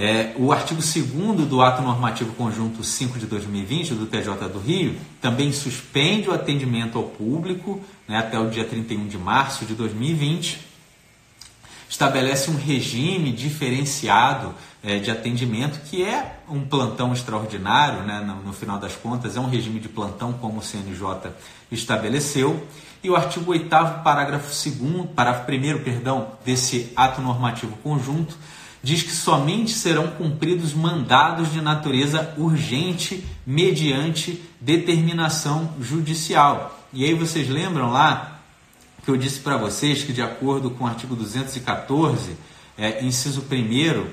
É, 0.00 0.32
o 0.36 0.52
artigo 0.52 0.80
2 0.80 1.48
do 1.48 1.60
Ato 1.60 1.82
Normativo 1.82 2.32
Conjunto 2.34 2.84
5 2.84 3.18
de 3.18 3.26
2020 3.26 3.94
do 3.94 4.06
TJ 4.06 4.48
do 4.48 4.60
Rio 4.60 4.94
também 5.20 5.52
suspende 5.52 6.28
o 6.28 6.32
atendimento 6.32 6.96
ao 6.96 7.02
público 7.02 7.82
né, 8.06 8.16
até 8.16 8.38
o 8.38 8.48
dia 8.48 8.64
31 8.64 9.08
de 9.08 9.18
março 9.18 9.64
de 9.64 9.74
2020. 9.74 10.67
Estabelece 11.88 12.50
um 12.50 12.56
regime 12.56 13.32
diferenciado 13.32 14.54
é, 14.82 14.98
de 14.98 15.10
atendimento, 15.10 15.80
que 15.88 16.04
é 16.04 16.40
um 16.48 16.60
plantão 16.60 17.12
extraordinário, 17.12 18.02
né? 18.02 18.20
no, 18.20 18.42
no 18.42 18.52
final 18.52 18.78
das 18.78 18.94
contas, 18.94 19.36
é 19.36 19.40
um 19.40 19.48
regime 19.48 19.80
de 19.80 19.88
plantão, 19.88 20.32
como 20.34 20.58
o 20.58 20.62
CNJ 20.62 21.32
estabeleceu. 21.72 22.66
E 23.02 23.08
o 23.08 23.16
artigo 23.16 23.50
8 23.50 23.68
parágrafo 24.02 24.48
2 24.48 25.10
parágrafo 25.14 25.50
1 25.50 25.82
perdão, 25.82 26.32
desse 26.44 26.92
ato 26.96 27.20
normativo 27.20 27.76
conjunto, 27.82 28.36
diz 28.82 29.02
que 29.02 29.12
somente 29.12 29.72
serão 29.72 30.08
cumpridos 30.08 30.72
mandados 30.72 31.52
de 31.52 31.60
natureza 31.60 32.34
urgente 32.36 33.24
mediante 33.46 34.42
determinação 34.60 35.74
judicial. 35.80 36.78
E 36.92 37.04
aí 37.04 37.14
vocês 37.14 37.48
lembram 37.48 37.90
lá 37.90 38.37
que 39.08 39.12
eu 39.12 39.16
disse 39.16 39.40
para 39.40 39.56
vocês 39.56 40.02
que, 40.02 40.12
de 40.12 40.20
acordo 40.20 40.70
com 40.70 40.84
o 40.84 40.86
artigo 40.86 41.16
214, 41.16 42.36
é, 42.76 43.02
inciso 43.02 43.40
1, 43.40 44.06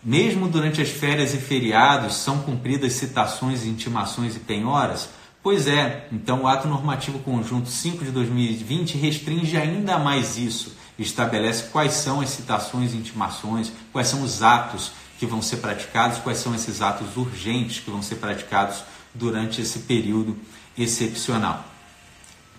mesmo 0.00 0.46
durante 0.46 0.80
as 0.80 0.88
férias 0.88 1.34
e 1.34 1.38
feriados 1.38 2.14
são 2.14 2.38
cumpridas 2.42 2.92
citações, 2.92 3.66
intimações 3.66 4.36
e 4.36 4.38
penhoras? 4.38 5.08
Pois 5.42 5.66
é, 5.66 6.06
então 6.12 6.42
o 6.42 6.46
ato 6.46 6.68
normativo 6.68 7.18
conjunto 7.18 7.68
5 7.68 8.04
de 8.04 8.12
2020 8.12 8.96
restringe 8.96 9.56
ainda 9.56 9.98
mais 9.98 10.38
isso, 10.38 10.72
estabelece 10.96 11.70
quais 11.72 11.94
são 11.94 12.20
as 12.20 12.28
citações 12.28 12.94
intimações, 12.94 13.72
quais 13.92 14.06
são 14.06 14.22
os 14.22 14.40
atos 14.40 14.92
que 15.18 15.26
vão 15.26 15.42
ser 15.42 15.56
praticados, 15.56 16.18
quais 16.18 16.38
são 16.38 16.54
esses 16.54 16.80
atos 16.80 17.16
urgentes 17.16 17.80
que 17.80 17.90
vão 17.90 18.02
ser 18.02 18.14
praticados 18.14 18.84
durante 19.12 19.60
esse 19.60 19.80
período 19.80 20.38
excepcional. 20.78 21.67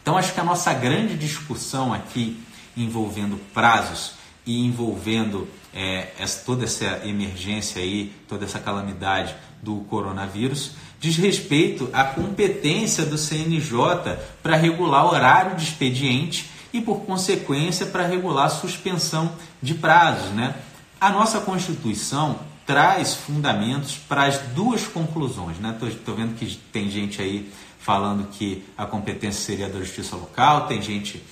Então, 0.02 0.18
acho 0.18 0.34
que 0.34 0.40
a 0.40 0.44
nossa 0.44 0.74
grande 0.74 1.18
discussão 1.18 1.94
aqui 1.94 2.42
envolvendo 2.76 3.38
prazos 3.54 4.14
e 4.46 4.66
envolvendo 4.66 5.48
é, 5.74 6.14
essa, 6.18 6.44
toda 6.46 6.64
essa 6.64 7.02
emergência 7.06 7.82
aí, 7.82 8.14
toda 8.28 8.46
essa 8.46 8.60
calamidade 8.60 9.36
do 9.62 9.82
coronavírus, 9.82 10.72
diz 11.00 11.18
respeito 11.18 11.90
à 11.94 12.04
competência 12.04 13.06
do 13.06 13.18
CNJ 13.18 14.18
para 14.42 14.56
regular 14.56 15.06
o 15.06 15.10
horário 15.10 15.56
de 15.56 15.64
expediente 15.64 16.50
e, 16.74 16.82
por 16.82 17.02
consequência, 17.02 17.86
para 17.86 18.06
regular 18.06 18.46
a 18.46 18.50
suspensão 18.50 19.34
de 19.62 19.76
prazos. 19.76 20.32
Né? 20.32 20.56
A 21.00 21.10
nossa 21.10 21.40
Constituição 21.40 22.40
traz 22.66 23.16
fundamentos 23.16 23.98
para 23.98 24.26
as 24.26 24.38
duas 24.54 24.86
conclusões. 24.86 25.58
Estou 25.58 26.16
né? 26.16 26.24
vendo 26.24 26.36
que 26.36 26.56
tem 26.72 26.90
gente 26.90 27.22
aí 27.22 27.52
falando 27.89 28.28
que 28.28 28.63
a 28.78 28.86
competência 28.86 29.41
seria 29.41 29.67
da 29.67 29.80
justiça 29.80 30.15
local, 30.15 30.67
tem 30.67 30.80
gente 30.80 31.23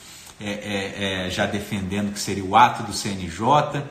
é, 0.41 0.49
é, 0.49 1.25
é, 1.27 1.29
já 1.29 1.45
defendendo 1.45 2.11
que 2.11 2.19
seria 2.19 2.43
o 2.43 2.55
ato 2.55 2.81
do 2.81 2.93
CNJ. 2.93 3.83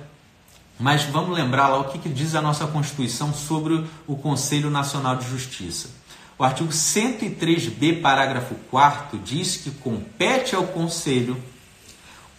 Mas 0.77 1.05
vamos 1.05 1.39
lembrar 1.39 1.69
lá 1.69 1.79
o 1.79 1.85
que, 1.85 2.01
que 2.01 2.09
diz 2.09 2.35
a 2.35 2.43
nossa 2.43 2.67
Constituição 2.67 3.33
sobre 3.33 3.87
o 4.05 4.17
Conselho 4.17 4.69
Nacional 4.69 5.15
de 5.15 5.31
Justiça. 5.31 5.91
O 6.37 6.43
artigo 6.43 6.71
103b, 6.71 8.01
parágrafo 8.01 8.57
4 8.69 9.17
diz 9.21 9.59
que 9.59 9.71
compete 9.71 10.57
ao 10.57 10.65
Conselho 10.65 11.41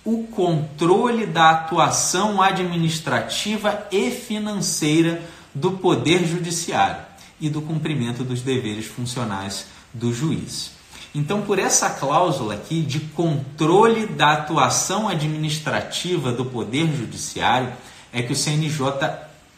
o 0.03 0.23
controle 0.27 1.25
da 1.25 1.51
atuação 1.51 2.41
administrativa 2.41 3.87
e 3.89 4.11
financeira 4.11 5.21
do 5.55 5.71
Poder 5.71 6.27
Judiciário 6.27 7.01
e 7.39 7.49
do 7.49 7.61
cumprimento 7.61 8.25
dos 8.25 8.41
deveres 8.41 8.87
funcionais 8.87 9.76
do 9.99 10.13
juiz. 10.13 10.71
Então, 11.13 11.41
por 11.41 11.57
essa 11.57 11.89
cláusula 11.89 12.53
aqui 12.53 12.81
de 12.81 12.99
controle 12.99 14.05
da 14.05 14.33
atuação 14.33 15.07
administrativa 15.07 16.31
do 16.31 16.45
Poder 16.45 16.87
Judiciário, 16.95 17.73
é 18.13 18.21
que 18.21 18.33
o 18.33 18.35
CNJ 18.35 18.93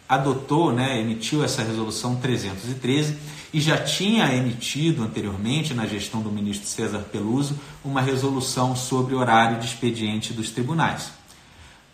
adotou, 0.07 0.71
né, 0.71 0.99
emitiu 0.99 1.43
essa 1.43 1.61
resolução 1.61 2.15
313 2.15 3.17
e 3.53 3.59
já 3.59 3.77
tinha 3.77 4.33
emitido 4.33 5.03
anteriormente, 5.03 5.73
na 5.73 5.85
gestão 5.85 6.21
do 6.21 6.31
ministro 6.31 6.67
César 6.67 6.99
Peluso, 7.11 7.59
uma 7.83 8.01
resolução 8.01 8.75
sobre 8.75 9.13
horário 9.13 9.59
de 9.59 9.65
expediente 9.65 10.33
dos 10.33 10.51
tribunais. 10.51 11.11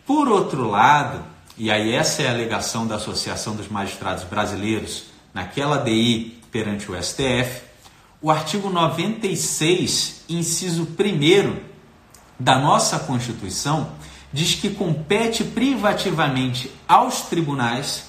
Por 0.05 0.27
outro 0.27 0.69
lado, 0.69 1.23
e 1.58 1.71
aí 1.71 1.93
essa 1.93 2.21
é 2.21 2.27
a 2.27 2.31
alegação 2.31 2.86
da 2.86 2.95
Associação 2.95 3.55
dos 3.55 3.67
Magistrados 3.67 4.23
Brasileiros 4.25 5.05
naquela 5.34 5.77
DI 5.77 6.39
perante 6.51 6.91
o 6.91 7.01
STF, 7.01 7.63
o 8.21 8.32
artigo 8.32 8.69
96, 8.69 10.23
inciso 10.30 10.84
1 10.84 11.60
da 12.39 12.58
nossa 12.58 12.99
Constituição, 12.99 13.91
diz 14.32 14.56
que 14.56 14.69
compete 14.69 15.43
privativamente 15.43 16.71
aos 16.88 17.21
tribunais 17.21 18.06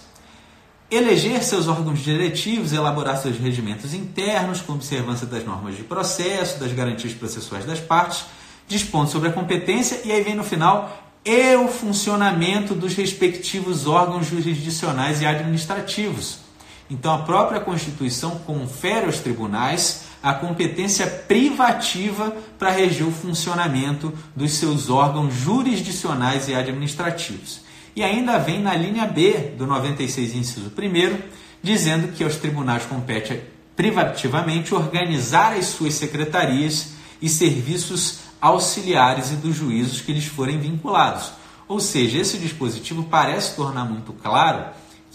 eleger 0.90 1.42
seus 1.42 1.66
órgãos 1.66 1.98
diretivos, 2.00 2.72
elaborar 2.72 3.16
seus 3.18 3.38
regimentos 3.38 3.92
internos, 3.92 4.60
com 4.60 4.74
observância 4.74 5.26
das 5.26 5.44
normas 5.44 5.76
de 5.76 5.82
processo, 5.82 6.60
das 6.60 6.72
garantias 6.72 7.12
processuais 7.12 7.64
das 7.64 7.80
partes, 7.80 8.24
dispondo 8.68 9.10
sobre 9.10 9.28
a 9.28 9.32
competência 9.32 10.00
e 10.04 10.12
aí 10.12 10.22
vem 10.22 10.34
no 10.34 10.44
final 10.44 11.02
e 11.24 11.56
o 11.56 11.66
funcionamento 11.66 12.72
dos 12.74 12.94
respectivos 12.94 13.86
órgãos 13.86 14.26
jurisdicionais 14.26 15.20
e 15.20 15.26
administrativos. 15.26 16.45
Então 16.88 17.12
a 17.12 17.18
própria 17.18 17.60
Constituição 17.60 18.38
confere 18.46 19.06
aos 19.06 19.18
tribunais 19.18 20.04
a 20.22 20.34
competência 20.34 21.06
privativa 21.06 22.36
para 22.58 22.70
reger 22.70 23.06
o 23.06 23.12
funcionamento 23.12 24.12
dos 24.34 24.52
seus 24.52 24.88
órgãos 24.88 25.34
jurisdicionais 25.34 26.48
e 26.48 26.54
administrativos. 26.54 27.60
E 27.94 28.02
ainda 28.02 28.38
vem 28.38 28.60
na 28.60 28.74
linha 28.74 29.06
B 29.06 29.54
do 29.56 29.66
96, 29.66 30.34
inciso 30.34 30.70
1, 30.70 31.18
dizendo 31.62 32.12
que 32.12 32.22
aos 32.22 32.36
tribunais 32.36 32.84
compete 32.84 33.40
privativamente 33.74 34.74
organizar 34.74 35.54
as 35.54 35.66
suas 35.66 35.94
secretarias 35.94 36.94
e 37.20 37.28
serviços 37.28 38.20
auxiliares 38.40 39.32
e 39.32 39.36
dos 39.36 39.56
juízos 39.56 40.00
que 40.00 40.12
lhes 40.12 40.26
forem 40.26 40.58
vinculados. 40.58 41.32
Ou 41.68 41.80
seja, 41.80 42.18
esse 42.18 42.38
dispositivo 42.38 43.04
parece 43.04 43.56
tornar 43.56 43.84
muito 43.84 44.12
claro 44.12 44.66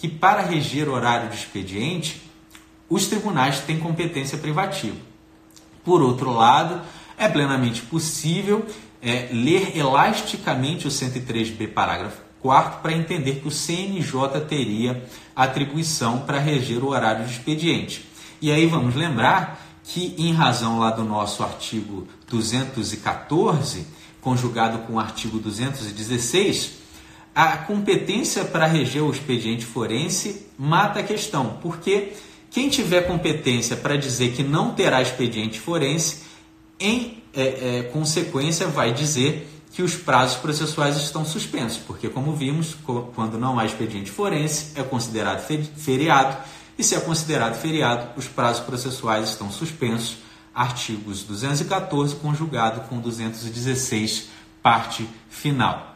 que 0.01 0.07
para 0.07 0.41
reger 0.41 0.89
o 0.89 0.93
horário 0.93 1.29
de 1.29 1.35
expediente, 1.35 2.23
os 2.89 3.05
tribunais 3.05 3.59
têm 3.59 3.77
competência 3.77 4.35
privativa. 4.35 4.97
Por 5.85 6.01
outro 6.01 6.31
lado, 6.31 6.81
é 7.15 7.29
plenamente 7.29 7.83
possível 7.83 8.65
é, 8.99 9.29
ler 9.31 9.77
elasticamente 9.77 10.87
o 10.87 10.89
103b, 10.89 11.71
parágrafo 11.71 12.17
Quarto, 12.41 12.81
para 12.81 12.93
entender 12.93 13.41
que 13.41 13.47
o 13.47 13.51
CNJ 13.51 14.41
teria 14.49 15.07
atribuição 15.35 16.21
para 16.21 16.39
reger 16.39 16.83
o 16.83 16.87
horário 16.87 17.23
de 17.23 17.33
expediente. 17.33 18.03
E 18.41 18.51
aí 18.51 18.65
vamos 18.65 18.95
lembrar 18.95 19.63
que, 19.83 20.15
em 20.17 20.33
razão 20.33 20.79
lá 20.79 20.89
do 20.89 21.03
nosso 21.03 21.43
artigo 21.43 22.07
214, 22.27 23.85
conjugado 24.19 24.79
com 24.79 24.93
o 24.93 24.99
artigo 24.99 25.37
216, 25.37 26.80
a 27.33 27.57
competência 27.57 28.43
para 28.43 28.65
reger 28.65 29.03
o 29.03 29.11
expediente 29.11 29.65
forense 29.65 30.47
mata 30.57 30.99
a 30.99 31.03
questão, 31.03 31.57
porque 31.61 32.13
quem 32.49 32.67
tiver 32.69 33.07
competência 33.07 33.77
para 33.77 33.95
dizer 33.97 34.33
que 34.33 34.43
não 34.43 34.73
terá 34.73 35.01
expediente 35.01 35.59
forense, 35.59 36.23
em 36.79 37.23
é, 37.33 37.79
é, 37.79 37.83
consequência, 37.83 38.67
vai 38.67 38.93
dizer 38.93 39.47
que 39.71 39.81
os 39.81 39.95
prazos 39.95 40.37
processuais 40.37 40.97
estão 40.97 41.23
suspensos, 41.23 41.77
porque, 41.77 42.09
como 42.09 42.35
vimos, 42.35 42.75
quando 43.15 43.37
não 43.37 43.57
há 43.57 43.65
expediente 43.65 44.11
forense, 44.11 44.73
é 44.75 44.83
considerado 44.83 45.39
feriado, 45.77 46.37
e 46.77 46.83
se 46.83 46.95
é 46.95 46.99
considerado 46.99 47.55
feriado, 47.55 48.09
os 48.17 48.27
prazos 48.27 48.63
processuais 48.65 49.29
estão 49.29 49.49
suspensos. 49.49 50.17
Artigos 50.53 51.23
214 51.23 52.15
conjugado 52.15 52.81
com 52.89 52.99
216, 52.99 54.27
parte 54.61 55.07
final. 55.29 55.95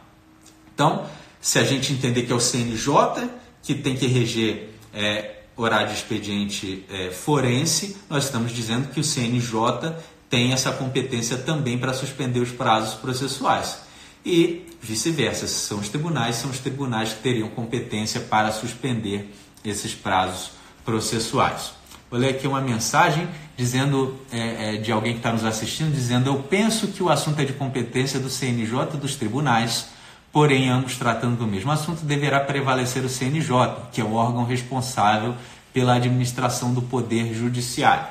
Então, 0.74 1.06
se 1.46 1.60
a 1.60 1.62
gente 1.62 1.92
entender 1.92 2.22
que 2.22 2.32
é 2.32 2.34
o 2.34 2.40
CNJ 2.40 3.30
que 3.62 3.72
tem 3.72 3.94
que 3.94 4.08
reger 4.08 4.68
é, 4.92 5.42
horário 5.56 5.86
de 5.86 5.94
expediente 5.94 6.84
é, 6.90 7.12
forense, 7.12 7.96
nós 8.10 8.24
estamos 8.24 8.50
dizendo 8.50 8.88
que 8.88 8.98
o 8.98 9.04
CNJ 9.04 9.94
tem 10.28 10.52
essa 10.52 10.72
competência 10.72 11.36
também 11.36 11.78
para 11.78 11.94
suspender 11.94 12.40
os 12.40 12.50
prazos 12.50 12.94
processuais. 12.94 13.78
E 14.24 14.66
vice-versa, 14.82 15.46
se 15.46 15.54
são 15.54 15.78
os 15.78 15.88
tribunais, 15.88 16.34
são 16.34 16.50
os 16.50 16.58
tribunais 16.58 17.12
que 17.12 17.20
teriam 17.20 17.48
competência 17.50 18.22
para 18.22 18.50
suspender 18.50 19.32
esses 19.64 19.94
prazos 19.94 20.50
processuais. 20.84 21.74
Vou 22.10 22.18
ler 22.18 22.30
aqui 22.30 22.48
uma 22.48 22.60
mensagem 22.60 23.28
dizendo 23.56 24.18
é, 24.32 24.74
é, 24.74 24.76
de 24.78 24.90
alguém 24.90 25.12
que 25.12 25.20
está 25.20 25.32
nos 25.32 25.44
assistindo, 25.44 25.94
dizendo: 25.94 26.28
Eu 26.28 26.42
penso 26.42 26.88
que 26.88 27.04
o 27.04 27.08
assunto 27.08 27.40
é 27.40 27.44
de 27.44 27.52
competência 27.52 28.18
do 28.18 28.28
CNJ 28.28 28.96
dos 28.96 29.14
tribunais, 29.14 29.94
porém, 30.36 30.68
ambos 30.68 30.98
tratando 30.98 31.38
do 31.38 31.46
mesmo 31.46 31.72
assunto, 31.72 32.04
deverá 32.04 32.40
prevalecer 32.40 33.02
o 33.02 33.08
CNJ, 33.08 33.48
que 33.90 34.02
é 34.02 34.04
o 34.04 34.12
órgão 34.12 34.44
responsável 34.44 35.34
pela 35.72 35.94
administração 35.94 36.74
do 36.74 36.82
poder 36.82 37.32
judiciário. 37.32 38.04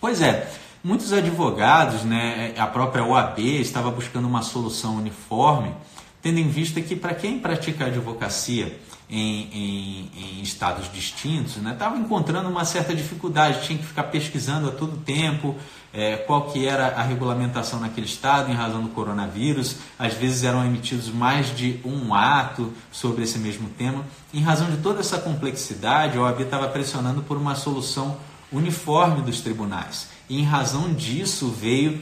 Pois 0.00 0.22
é, 0.22 0.48
Muitos 0.82 1.12
advogados, 1.12 2.04
né, 2.04 2.54
a 2.56 2.66
própria 2.66 3.04
OAB 3.04 3.38
estava 3.38 3.90
buscando 3.90 4.26
uma 4.26 4.40
solução 4.42 4.96
uniforme 4.96 5.74
tendo 6.22 6.38
em 6.38 6.48
vista 6.48 6.80
que 6.80 6.96
para 6.96 7.14
quem 7.14 7.38
pratica 7.38 7.84
advocacia 7.86 8.78
em, 9.10 9.48
em, 9.52 10.10
em 10.38 10.42
estados 10.42 10.90
distintos, 10.92 11.56
estava 11.56 11.96
né, 11.96 12.02
encontrando 12.02 12.48
uma 12.48 12.64
certa 12.64 12.94
dificuldade, 12.94 13.66
tinha 13.66 13.78
que 13.78 13.84
ficar 13.84 14.04
pesquisando 14.04 14.68
a 14.68 14.72
todo 14.72 14.96
tempo 14.98 15.56
é, 15.92 16.16
qual 16.16 16.50
que 16.50 16.66
era 16.66 16.88
a 16.88 17.02
regulamentação 17.02 17.80
naquele 17.80 18.06
estado 18.06 18.50
em 18.50 18.54
razão 18.54 18.82
do 18.82 18.88
coronavírus. 18.90 19.76
Às 19.98 20.14
vezes 20.14 20.44
eram 20.44 20.64
emitidos 20.64 21.08
mais 21.08 21.54
de 21.54 21.80
um 21.84 22.14
ato 22.14 22.72
sobre 22.92 23.24
esse 23.24 23.38
mesmo 23.38 23.68
tema. 23.70 24.04
Em 24.32 24.40
razão 24.40 24.70
de 24.70 24.76
toda 24.76 25.00
essa 25.00 25.18
complexidade, 25.18 26.16
a 26.16 26.22
OAB 26.22 26.42
estava 26.42 26.68
pressionando 26.68 27.22
por 27.22 27.36
uma 27.36 27.56
solução 27.56 28.16
uniforme 28.52 29.22
dos 29.22 29.40
tribunais. 29.40 30.08
E 30.28 30.38
em 30.38 30.44
razão 30.44 30.92
disso 30.92 31.48
veio 31.48 32.00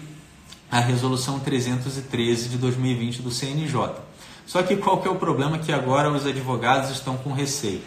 a 0.70 0.80
resolução 0.80 1.40
313 1.40 2.50
de 2.50 2.58
2020 2.58 3.22
do 3.22 3.30
CNJ. 3.30 4.07
Só 4.48 4.62
que 4.62 4.76
qual 4.76 5.02
que 5.02 5.06
é 5.06 5.10
o 5.10 5.16
problema 5.16 5.58
que 5.58 5.70
agora 5.70 6.10
os 6.10 6.24
advogados 6.24 6.88
estão 6.88 7.18
com 7.18 7.34
receio? 7.34 7.82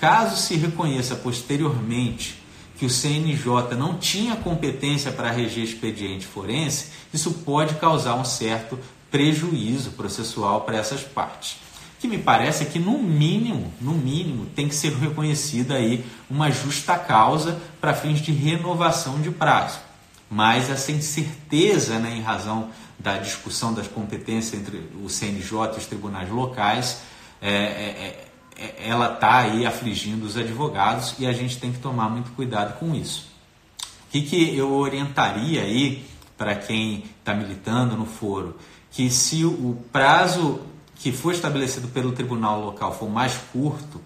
Caso 0.00 0.34
se 0.34 0.56
reconheça 0.56 1.14
posteriormente 1.14 2.42
que 2.78 2.86
o 2.86 2.90
CNJ 2.90 3.76
não 3.76 3.98
tinha 3.98 4.34
competência 4.34 5.12
para 5.12 5.30
reger 5.30 5.62
expediente 5.62 6.26
forense, 6.26 6.86
isso 7.12 7.30
pode 7.44 7.74
causar 7.74 8.14
um 8.14 8.24
certo 8.24 8.78
prejuízo 9.10 9.90
processual 9.90 10.62
para 10.62 10.78
essas 10.78 11.02
partes. 11.02 11.58
Que 12.00 12.08
me 12.08 12.16
parece 12.16 12.62
é 12.62 12.66
que 12.66 12.78
no 12.78 12.98
mínimo, 12.98 13.70
no 13.78 13.92
mínimo, 13.92 14.46
tem 14.56 14.68
que 14.68 14.74
ser 14.74 14.94
reconhecida 14.94 15.74
aí 15.74 16.02
uma 16.30 16.50
justa 16.50 16.96
causa 16.96 17.60
para 17.78 17.92
fins 17.92 18.22
de 18.22 18.32
renovação 18.32 19.20
de 19.20 19.30
prazo. 19.30 19.78
Mas 20.30 20.70
essa 20.70 20.92
incerteza, 20.92 21.98
né, 21.98 22.16
em 22.16 22.22
razão 22.22 22.70
da 23.02 23.16
discussão 23.16 23.72
das 23.72 23.88
competências 23.88 24.60
entre 24.60 24.90
o 25.02 25.08
CNJ 25.08 25.74
e 25.74 25.78
os 25.78 25.86
tribunais 25.86 26.28
locais, 26.30 27.00
é, 27.40 27.50
é, 27.50 28.26
é, 28.58 28.88
ela 28.88 29.14
está 29.14 29.38
aí 29.38 29.64
afligindo 29.64 30.26
os 30.26 30.36
advogados 30.36 31.14
e 31.18 31.26
a 31.26 31.32
gente 31.32 31.58
tem 31.58 31.72
que 31.72 31.78
tomar 31.78 32.10
muito 32.10 32.30
cuidado 32.32 32.78
com 32.78 32.94
isso. 32.94 33.30
O 34.06 34.10
que, 34.10 34.22
que 34.22 34.56
eu 34.56 34.72
orientaria 34.74 35.62
aí 35.62 36.04
para 36.36 36.54
quem 36.54 37.04
está 37.18 37.32
militando 37.32 37.96
no 37.96 38.04
foro? 38.04 38.56
Que 38.90 39.10
se 39.10 39.44
o 39.44 39.78
prazo 39.90 40.60
que 40.96 41.10
foi 41.10 41.32
estabelecido 41.32 41.88
pelo 41.88 42.12
tribunal 42.12 42.60
local 42.60 42.92
for 42.92 43.08
mais 43.08 43.34
curto, 43.50 44.00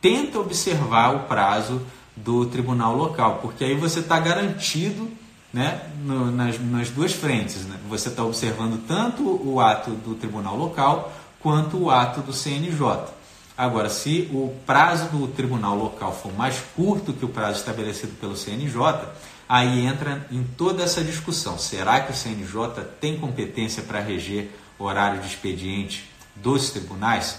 tenta 0.00 0.38
observar 0.38 1.14
o 1.14 1.20
prazo 1.24 1.82
do 2.16 2.46
tribunal 2.46 2.96
local, 2.96 3.40
porque 3.42 3.64
aí 3.64 3.74
você 3.74 4.00
está 4.00 4.18
garantido 4.18 5.10
né, 5.52 5.82
no, 6.02 6.30
nas, 6.30 6.58
nas, 6.58 6.90
duas 6.90 7.12
frentes. 7.12 7.64
Né? 7.66 7.78
Você 7.88 8.08
está 8.08 8.24
observando 8.24 8.86
tanto 8.86 9.22
o 9.22 9.60
ato 9.60 9.90
do 9.90 10.14
tribunal 10.14 10.56
local 10.56 11.12
quanto 11.40 11.76
o 11.76 11.90
ato 11.90 12.20
do 12.20 12.32
CNJ. 12.32 13.08
Agora, 13.56 13.90
se 13.90 14.30
o 14.32 14.54
prazo 14.64 15.08
do 15.08 15.28
tribunal 15.28 15.76
local 15.76 16.12
for 16.12 16.32
mais 16.32 16.58
curto 16.74 17.12
que 17.12 17.24
o 17.24 17.28
prazo 17.28 17.58
estabelecido 17.58 18.12
pelo 18.18 18.36
CNJ, 18.36 18.78
aí 19.48 19.84
entra 19.84 20.26
em 20.30 20.42
toda 20.42 20.82
essa 20.82 21.04
discussão. 21.04 21.58
Será 21.58 22.00
que 22.00 22.12
o 22.12 22.16
CNJ 22.16 22.84
tem 23.00 23.18
competência 23.18 23.82
para 23.82 24.00
reger 24.00 24.50
horário 24.78 25.20
de 25.20 25.26
expediente 25.26 26.10
dos 26.34 26.70
tribunais? 26.70 27.38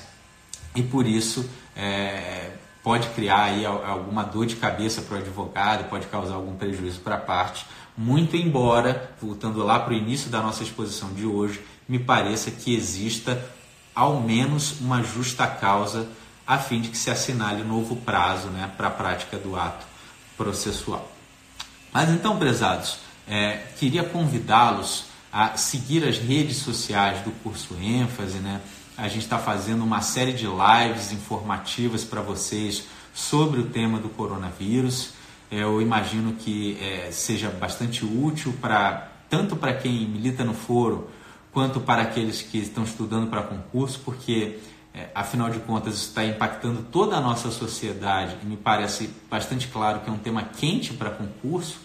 E 0.76 0.84
por 0.84 1.08
isso 1.08 1.50
é, 1.76 2.52
pode 2.84 3.08
criar 3.10 3.46
aí 3.46 3.66
alguma 3.66 4.24
dor 4.24 4.46
de 4.46 4.58
cabeça 4.58 5.02
para 5.02 5.16
o 5.16 5.20
advogado, 5.20 5.90
pode 5.90 6.08
causar 6.08 6.36
algum 6.36 6.56
prejuízo 6.56 7.00
para 7.00 7.16
a 7.16 7.20
parte 7.20 7.66
muito 7.98 8.36
embora, 8.36 9.12
voltando 9.22 9.64
lá 9.64 9.80
para 9.80 9.94
o 9.94 9.98
início 9.98 10.30
da 10.30 10.42
nossa 10.42 10.64
exposição 10.64 11.14
de 11.14 11.26
hoje, 11.26 11.62
me 11.88 12.00
pareça 12.00 12.50
que 12.50 12.76
exista 12.76 13.44
ao 13.94 14.20
menos 14.20 14.80
uma 14.80 15.04
justa 15.04 15.46
causa 15.46 16.08
a 16.46 16.58
fim 16.58 16.82
de 16.82 16.90
que 16.90 16.98
se 16.98 17.10
assinale 17.10 17.64
novo 17.64 17.96
prazo 17.98 18.48
né, 18.48 18.70
para 18.76 18.88
a 18.88 18.92
prática 18.92 19.38
do 19.38 19.56
ato 19.56 19.86
processual. 20.36 21.10
Mas 21.94 22.10
então, 22.10 22.38
prezados, 22.38 23.00
é, 23.28 23.62
queria 23.78 24.04
convidá-los 24.04 25.06
a 25.32 25.56
seguir 25.56 26.04
as 26.08 26.18
redes 26.18 26.58
sociais 26.58 27.22
do 27.22 27.32
curso 27.44 27.76
ênfase. 27.80 28.40
Né? 28.40 28.60
A 28.96 29.08
gente 29.08 29.24
está 29.24 29.40
fazendo 29.40 29.84
uma 29.84 30.02
série 30.02 30.34
de 30.34 30.46
lives 30.46 31.12
informativas 31.12 32.04
para 32.04 32.22
vocês 32.22 32.84
sobre 33.12 33.60
o 33.60 33.66
tema 33.66 33.98
do 33.98 34.08
coronavírus. 34.08 35.14
Eu 35.50 35.82
imagino 35.82 36.34
que 36.34 36.78
é, 36.80 37.12
seja 37.12 37.50
bastante 37.50 38.06
útil 38.06 38.54
para 38.62 39.12
tanto 39.32 39.56
para 39.56 39.74
quem 39.74 40.08
milita 40.08 40.44
no 40.44 40.54
foro 40.54 41.10
quanto 41.52 41.80
para 41.80 42.04
aqueles 42.04 42.44
que 42.44 42.60
estão 42.60 42.84
estudando 42.84 43.28
para 43.32 43.42
concurso, 43.42 44.00
porque 44.06 44.60
é, 44.94 45.10
afinal 45.16 45.50
de 45.50 45.58
contas 45.60 45.96
está 45.96 46.24
impactando 46.24 46.84
toda 46.84 47.18
a 47.18 47.22
nossa 47.22 47.50
sociedade 47.50 48.38
e 48.44 48.46
me 48.46 48.58
parece 48.58 49.10
bastante 49.28 49.70
claro 49.70 50.02
que 50.02 50.10
é 50.10 50.14
um 50.14 50.20
tema 50.20 50.44
quente 50.44 50.94
para 50.94 51.10
concurso, 51.10 51.78